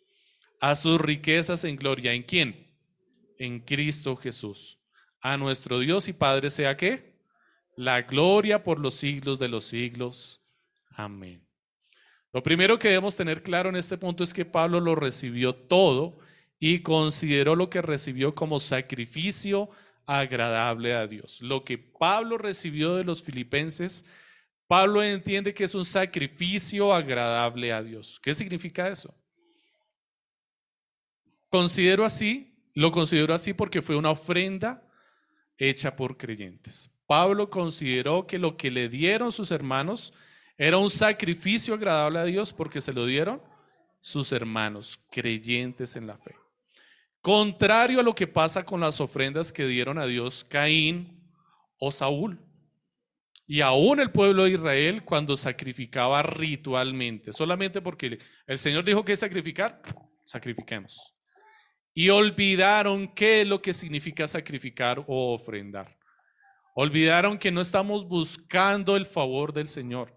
[0.60, 2.12] A sus riquezas en gloria.
[2.12, 2.76] ¿En quién?
[3.38, 4.78] En Cristo Jesús.
[5.20, 7.14] A nuestro Dios y Padre sea qué?
[7.76, 10.42] La gloria por los siglos de los siglos.
[10.90, 11.43] Amén.
[12.34, 16.18] Lo primero que debemos tener claro en este punto es que Pablo lo recibió todo
[16.58, 19.70] y consideró lo que recibió como sacrificio
[20.04, 21.40] agradable a Dios.
[21.42, 24.04] Lo que Pablo recibió de los filipenses,
[24.66, 28.18] Pablo entiende que es un sacrificio agradable a Dios.
[28.20, 29.14] ¿Qué significa eso?
[31.48, 34.82] Considero así, lo considero así porque fue una ofrenda
[35.56, 36.90] hecha por creyentes.
[37.06, 40.12] Pablo consideró que lo que le dieron sus hermanos
[40.56, 43.42] era un sacrificio agradable a Dios porque se lo dieron
[44.00, 46.34] sus hermanos, creyentes en la fe.
[47.20, 51.32] Contrario a lo que pasa con las ofrendas que dieron a Dios Caín
[51.78, 52.38] o Saúl.
[53.46, 59.16] Y aún el pueblo de Israel cuando sacrificaba ritualmente, solamente porque el Señor dijo que
[59.16, 59.82] sacrificar,
[60.24, 61.14] sacrifiquemos.
[61.94, 65.96] Y olvidaron qué es lo que significa sacrificar o ofrendar.
[66.74, 70.12] Olvidaron que no estamos buscando el favor del Señor.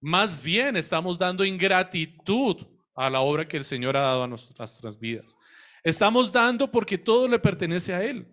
[0.00, 4.98] Más bien estamos dando ingratitud a la obra que el Señor ha dado a nuestras
[4.98, 5.36] vidas.
[5.82, 8.26] Estamos dando porque todo le pertenece a Él.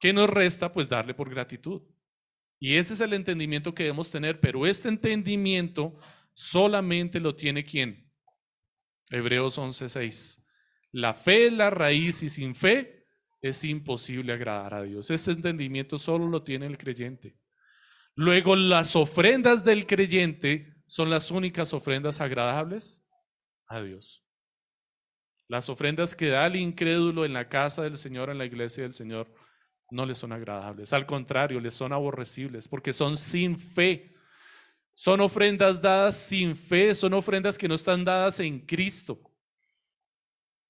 [0.00, 0.72] ¿Qué nos resta?
[0.72, 1.82] Pues darle por gratitud.
[2.58, 5.98] Y ese es el entendimiento que debemos tener, pero este entendimiento
[6.32, 8.10] solamente lo tiene quien?
[9.10, 10.44] Hebreos 11:6.
[10.92, 13.06] La fe es la raíz y sin fe
[13.40, 15.10] es imposible agradar a Dios.
[15.10, 17.36] Este entendimiento solo lo tiene el creyente.
[18.16, 23.06] Luego las ofrendas del creyente son las únicas ofrendas agradables
[23.66, 24.24] a Dios.
[25.48, 28.94] Las ofrendas que da el incrédulo en la casa del Señor, en la iglesia del
[28.94, 29.32] Señor,
[29.90, 30.92] no le son agradables.
[30.92, 34.14] Al contrario, les son aborrecibles porque son sin fe.
[34.94, 39.20] Son ofrendas dadas sin fe, son ofrendas que no están dadas en Cristo.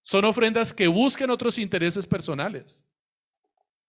[0.03, 2.85] Son ofrendas que buscan otros intereses personales.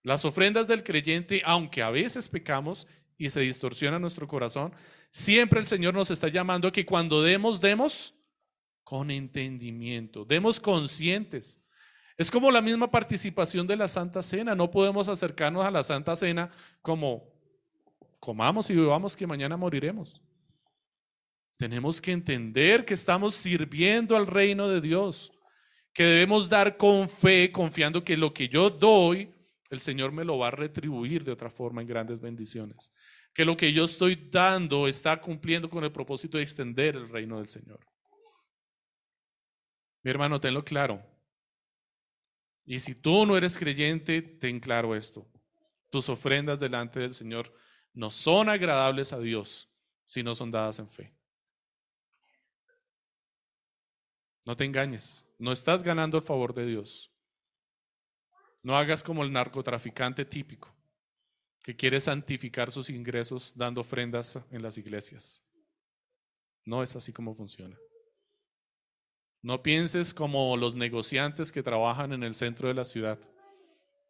[0.03, 2.85] Las ofrendas del creyente, aunque a veces pecamos
[3.18, 4.74] y se distorsiona nuestro corazón,
[5.09, 8.13] siempre el Señor nos está llamando a que cuando demos, demos
[8.84, 11.61] con entendimiento, demos conscientes.
[12.18, 14.55] Es como la misma participación de la Santa Cena.
[14.55, 16.49] No podemos acercarnos a la Santa Cena
[16.82, 17.36] como
[18.20, 20.22] comamos y bebamos que mañana moriremos.
[21.57, 25.32] Tenemos que entender que estamos sirviendo al reino de Dios,
[25.93, 29.34] que debemos dar con fe, confiando que lo que yo doy,
[29.70, 32.93] el Señor me lo va a retribuir de otra forma en grandes bendiciones.
[33.34, 37.38] Que lo que yo estoy dando está cumpliendo con el propósito de extender el reino
[37.38, 37.80] del Señor.
[40.03, 41.03] Mi hermano, tenlo claro.
[42.63, 45.28] Y si tú no eres creyente, ten claro esto.
[45.89, 47.53] Tus ofrendas delante del Señor
[47.93, 49.70] no son agradables a Dios
[50.03, 51.16] si no son dadas en fe.
[54.45, 57.14] No te engañes, no estás ganando el favor de Dios.
[58.66, 60.74] No hagas como el narcotraficante típico
[61.61, 65.43] que quiere santificar sus ingresos dando ofrendas en las iglesias.
[66.63, 67.78] No es así como funciona.
[69.43, 73.20] No pienses como los negociantes que trabajan en el centro de la ciudad,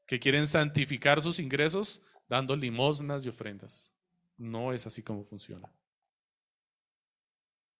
[0.05, 3.91] que quieren santificar sus ingresos dando limosnas y ofrendas.
[4.37, 5.69] No es así como funciona.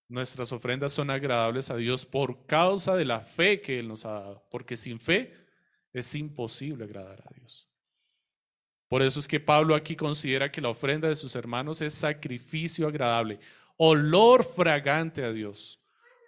[0.10, 4.12] Nuestras ofrendas son agradables a Dios por causa de la fe que Él nos ha
[4.12, 5.45] dado, porque sin fe
[6.00, 7.68] es imposible agradar a Dios.
[8.88, 12.88] Por eso es que Pablo aquí considera que la ofrenda de sus hermanos es sacrificio
[12.88, 13.40] agradable,
[13.78, 15.82] olor fragante a Dios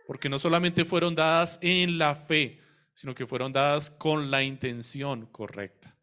[0.07, 2.61] porque no solamente fueron dadas en la fe,
[2.93, 5.95] sino que fueron dadas con la intención correcta.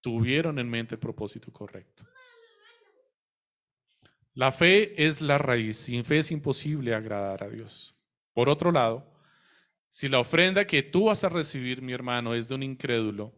[0.00, 2.04] Tuvieron en mente el propósito correcto.
[4.32, 5.76] La fe es la raíz.
[5.76, 7.94] Sin fe es imposible agradar a Dios.
[8.32, 9.11] Por otro lado,
[9.92, 13.30] si la ofrenda que tú vas a recibir, mi hermano, es de un incrédulo,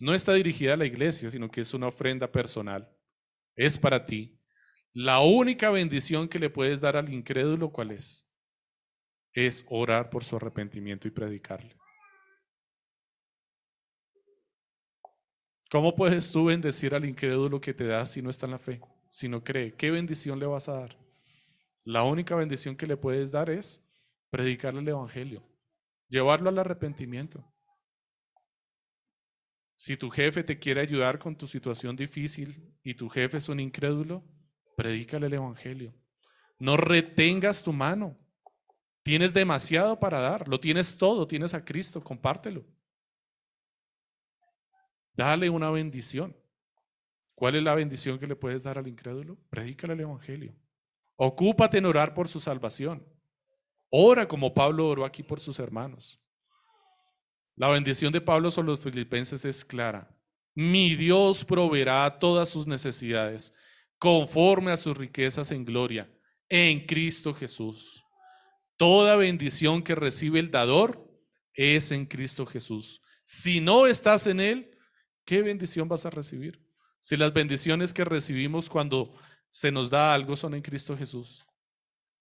[0.00, 2.90] no está dirigida a la iglesia, sino que es una ofrenda personal.
[3.54, 4.36] Es para ti.
[4.92, 8.28] La única bendición que le puedes dar al incrédulo, ¿cuál es?
[9.32, 11.76] es orar por su arrepentimiento y predicarle.
[15.70, 18.80] ¿Cómo puedes tú bendecir al incrédulo que te da si no está en la fe,
[19.06, 19.74] si no cree?
[19.74, 20.98] ¿Qué bendición le vas a dar?
[21.84, 23.82] La única bendición que le puedes dar es
[24.28, 25.42] predicarle el Evangelio,
[26.12, 27.42] llevarlo al arrepentimiento.
[29.74, 33.58] Si tu jefe te quiere ayudar con tu situación difícil y tu jefe es un
[33.58, 34.22] incrédulo,
[34.76, 35.94] predícale el Evangelio.
[36.58, 38.16] No retengas tu mano.
[39.02, 42.64] Tienes demasiado para dar, lo tienes todo, tienes a Cristo, compártelo.
[45.14, 46.36] Dale una bendición.
[47.34, 49.38] ¿Cuál es la bendición que le puedes dar al incrédulo?
[49.50, 50.54] Predícale el Evangelio.
[51.16, 53.04] Ocúpate en orar por su salvación.
[53.94, 56.18] Ora como Pablo oró aquí por sus hermanos.
[57.56, 60.08] La bendición de Pablo sobre los filipenses es clara.
[60.54, 63.52] Mi Dios proveerá todas sus necesidades
[63.98, 66.10] conforme a sus riquezas en gloria
[66.48, 68.02] en Cristo Jesús.
[68.78, 71.06] Toda bendición que recibe el dador
[71.52, 73.02] es en Cristo Jesús.
[73.24, 74.78] Si no estás en Él,
[75.26, 76.64] ¿qué bendición vas a recibir?
[76.98, 79.14] Si las bendiciones que recibimos cuando
[79.50, 81.46] se nos da algo son en Cristo Jesús.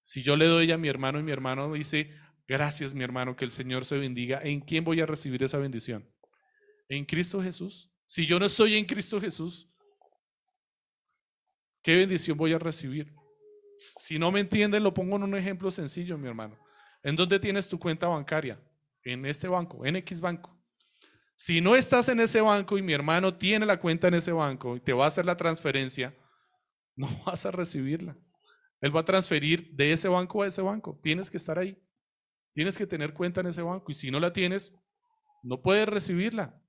[0.01, 2.11] Si yo le doy a mi hermano y mi hermano dice,
[2.47, 6.09] gracias mi hermano, que el Señor se bendiga, ¿en quién voy a recibir esa bendición?
[6.89, 7.91] En Cristo Jesús.
[8.05, 9.69] Si yo no estoy en Cristo Jesús,
[11.81, 13.13] ¿qué bendición voy a recibir?
[13.77, 16.59] Si no me entienden, lo pongo en un ejemplo sencillo, mi hermano.
[17.03, 18.61] ¿En dónde tienes tu cuenta bancaria?
[19.03, 20.55] En este banco, en X banco.
[21.35, 24.75] Si no estás en ese banco y mi hermano tiene la cuenta en ese banco
[24.75, 26.15] y te va a hacer la transferencia,
[26.95, 28.15] no vas a recibirla.
[28.81, 30.99] Él va a transferir de ese banco a ese banco.
[31.01, 31.81] Tienes que estar ahí.
[32.53, 33.91] Tienes que tener cuenta en ese banco.
[33.91, 34.73] Y si no la tienes,
[35.43, 36.59] no puedes recibirla.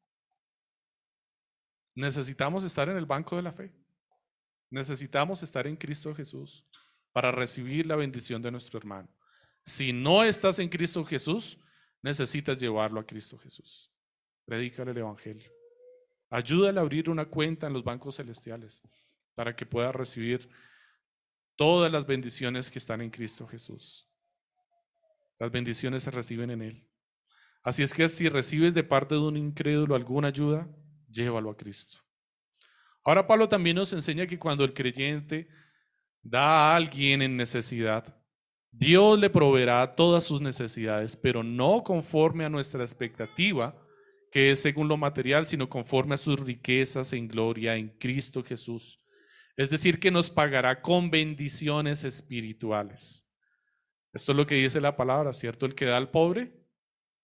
[1.95, 3.75] Necesitamos estar en el banco de la fe.
[4.71, 6.65] Necesitamos estar en Cristo Jesús
[7.13, 9.09] para recibir la bendición de nuestro hermano.
[9.65, 11.59] Si no estás en Cristo Jesús,
[12.03, 13.93] necesitas llevarlo a Cristo Jesús.
[14.45, 15.53] Predícale el Evangelio.
[16.31, 18.83] Ayúdale a abrir una cuenta en los bancos celestiales
[19.35, 20.49] para que pueda recibir
[21.57, 24.09] todas las bendiciones que están en Cristo Jesús.
[25.39, 26.89] Las bendiciones se reciben en Él.
[27.63, 30.69] Así es que si recibes de parte de un incrédulo alguna ayuda,
[31.11, 31.99] llévalo a Cristo.
[33.05, 35.49] Ahora Pablo también nos enseña que cuando el creyente
[36.23, 38.17] da a alguien en necesidad,
[38.71, 43.77] Dios le proveerá todas sus necesidades, pero no conforme a nuestra expectativa,
[44.31, 49.02] que es según lo material, sino conforme a sus riquezas en gloria en Cristo Jesús.
[49.57, 53.29] Es decir, que nos pagará con bendiciones espirituales.
[54.13, 55.67] Esto es lo que dice la palabra, ¿cierto?
[55.67, 56.53] El que da al pobre,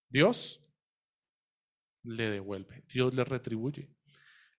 [0.08, 0.64] Dios
[2.02, 3.90] le devuelve, Dios le retribuye.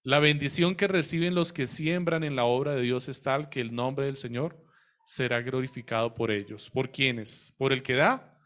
[0.03, 3.61] La bendición que reciben los que siembran en la obra de Dios es tal que
[3.61, 4.63] el nombre del Señor
[5.05, 6.69] será glorificado por ellos.
[6.69, 7.53] ¿Por quiénes?
[7.57, 8.39] Por el que da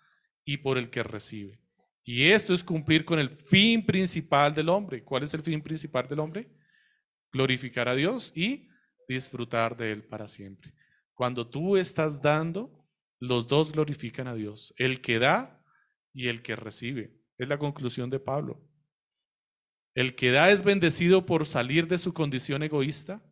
[0.46, 1.60] y por el que recibe.
[2.04, 5.04] Y esto es cumplir con el fin principal del hombre.
[5.04, 6.50] ¿Cuál es el fin principal del hombre?
[7.32, 8.68] Glorificar a Dios y
[9.08, 10.74] disfrutar de Él para siempre.
[11.14, 12.86] Cuando tú estás dando,
[13.20, 15.64] los dos glorifican a Dios, el que da
[16.14, 17.14] y el que recibe.
[17.38, 18.62] Es la conclusión de Pablo.
[19.96, 23.24] El que da es bendecido por salir de su condición egoísta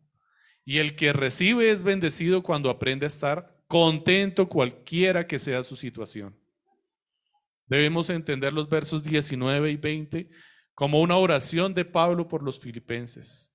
[0.64, 5.76] y el que recibe es bendecido cuando aprende a estar contento cualquiera que sea su
[5.76, 6.38] situación.
[7.66, 10.30] Debemos entender los versos 19 y 20
[10.74, 13.51] como una oración de Pablo por los filipenses.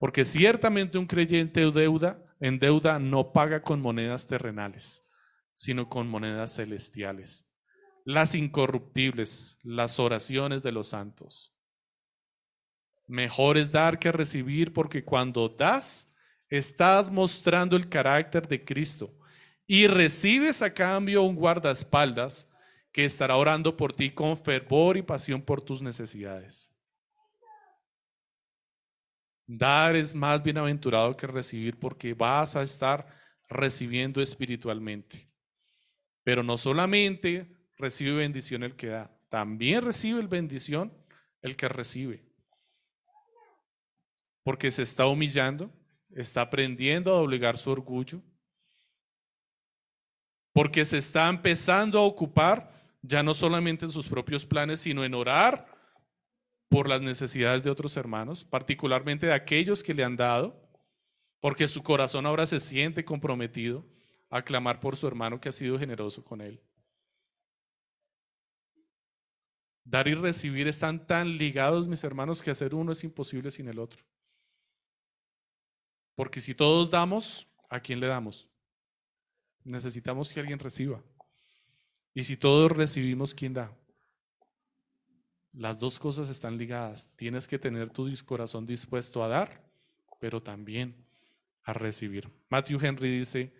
[0.00, 5.06] Porque ciertamente un creyente en deuda, no paga con monedas terrenales,
[5.52, 7.52] sino con monedas celestiales,
[8.06, 11.54] las incorruptibles, las oraciones de los santos.
[13.06, 16.10] Mejor es dar que recibir porque cuando das,
[16.48, 19.14] estás mostrando el carácter de Cristo
[19.66, 22.48] y recibes a cambio un guardaespaldas
[22.90, 26.74] que estará orando por ti con fervor y pasión por tus necesidades.
[29.58, 33.06] Dar es más bienaventurado que recibir porque vas a estar
[33.48, 35.28] recibiendo espiritualmente.
[36.22, 40.92] Pero no solamente recibe bendición el que da, también recibe bendición
[41.42, 42.30] el que recibe
[44.42, 45.70] porque se está humillando,
[46.10, 48.22] está aprendiendo a doblegar su orgullo,
[50.52, 52.72] porque se está empezando a ocupar
[53.02, 55.66] ya no solamente en sus propios planes, sino en orar
[56.70, 60.56] por las necesidades de otros hermanos, particularmente de aquellos que le han dado,
[61.40, 63.84] porque su corazón ahora se siente comprometido
[64.30, 66.62] a clamar por su hermano que ha sido generoso con él.
[69.84, 73.80] Dar y recibir están tan ligados, mis hermanos, que hacer uno es imposible sin el
[73.80, 74.04] otro.
[76.14, 78.48] Porque si todos damos, ¿a quién le damos?
[79.64, 81.02] Necesitamos que alguien reciba.
[82.14, 83.76] Y si todos recibimos, ¿quién da?
[85.52, 87.10] Las dos cosas están ligadas.
[87.16, 89.62] Tienes que tener tu corazón dispuesto a dar,
[90.20, 90.94] pero también
[91.64, 92.28] a recibir.
[92.48, 93.52] Matthew Henry dice,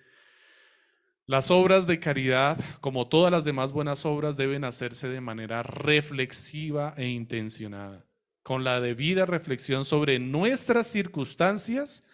[1.26, 6.94] las obras de caridad, como todas las demás buenas obras, deben hacerse de manera reflexiva
[6.96, 8.04] e intencionada,
[8.42, 12.04] con la debida reflexión sobre nuestras circunstancias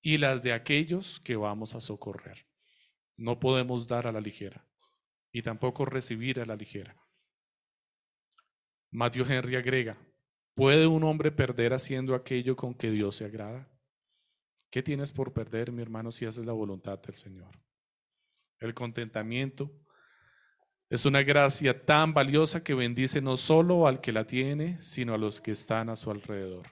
[0.00, 2.46] y las de aquellos que vamos a socorrer.
[3.16, 4.64] No podemos dar a la ligera
[5.32, 6.96] y tampoco recibir a la ligera.
[8.92, 9.96] Matthew Henry agrega,
[10.54, 13.66] ¿puede un hombre perder haciendo aquello con que Dios se agrada?
[14.70, 17.50] ¿Qué tienes por perder, mi hermano, si haces la voluntad del Señor?
[18.58, 19.72] El contentamiento
[20.90, 25.18] es una gracia tan valiosa que bendice no solo al que la tiene, sino a
[25.18, 26.66] los que están a su alrededor.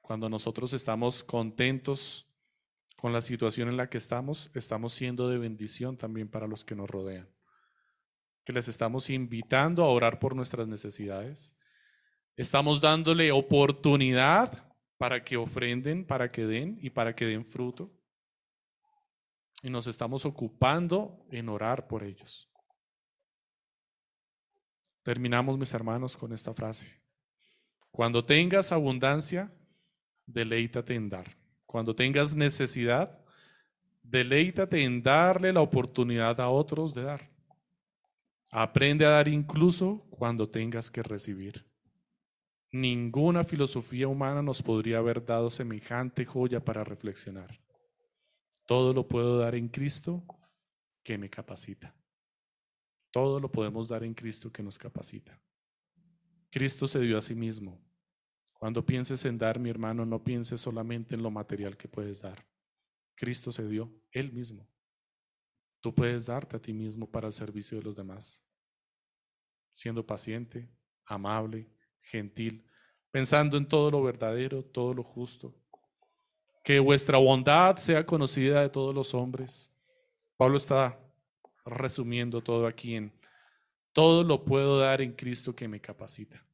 [0.00, 2.26] Cuando nosotros estamos contentos
[2.96, 6.74] con la situación en la que estamos, estamos siendo de bendición también para los que
[6.74, 7.28] nos rodean.
[8.50, 11.56] Que les estamos invitando a orar por nuestras necesidades.
[12.34, 17.96] Estamos dándole oportunidad para que ofrenden, para que den y para que den fruto.
[19.62, 22.50] Y nos estamos ocupando en orar por ellos.
[25.04, 27.00] Terminamos, mis hermanos, con esta frase.
[27.92, 29.54] Cuando tengas abundancia,
[30.26, 31.36] deleítate en dar.
[31.66, 33.24] Cuando tengas necesidad,
[34.02, 37.29] deleítate en darle la oportunidad a otros de dar.
[38.50, 41.64] Aprende a dar incluso cuando tengas que recibir.
[42.72, 47.60] Ninguna filosofía humana nos podría haber dado semejante joya para reflexionar.
[48.66, 50.24] Todo lo puedo dar en Cristo
[51.02, 51.94] que me capacita.
[53.10, 55.40] Todo lo podemos dar en Cristo que nos capacita.
[56.50, 57.80] Cristo se dio a sí mismo.
[58.52, 62.46] Cuando pienses en dar, mi hermano, no pienses solamente en lo material que puedes dar.
[63.14, 64.68] Cristo se dio Él mismo.
[65.80, 68.42] Tú puedes darte a ti mismo para el servicio de los demás,
[69.74, 70.68] siendo paciente,
[71.06, 71.68] amable,
[72.02, 72.66] gentil,
[73.10, 75.54] pensando en todo lo verdadero, todo lo justo.
[76.62, 79.74] Que vuestra bondad sea conocida de todos los hombres.
[80.36, 80.98] Pablo está
[81.64, 83.20] resumiendo todo aquí en
[83.92, 86.44] todo lo puedo dar en Cristo que me capacita.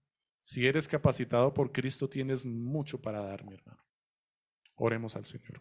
[0.40, 3.82] Si eres capacitado por Cristo, tienes mucho para dar, mi hermano.
[4.76, 5.60] Oremos al Señor.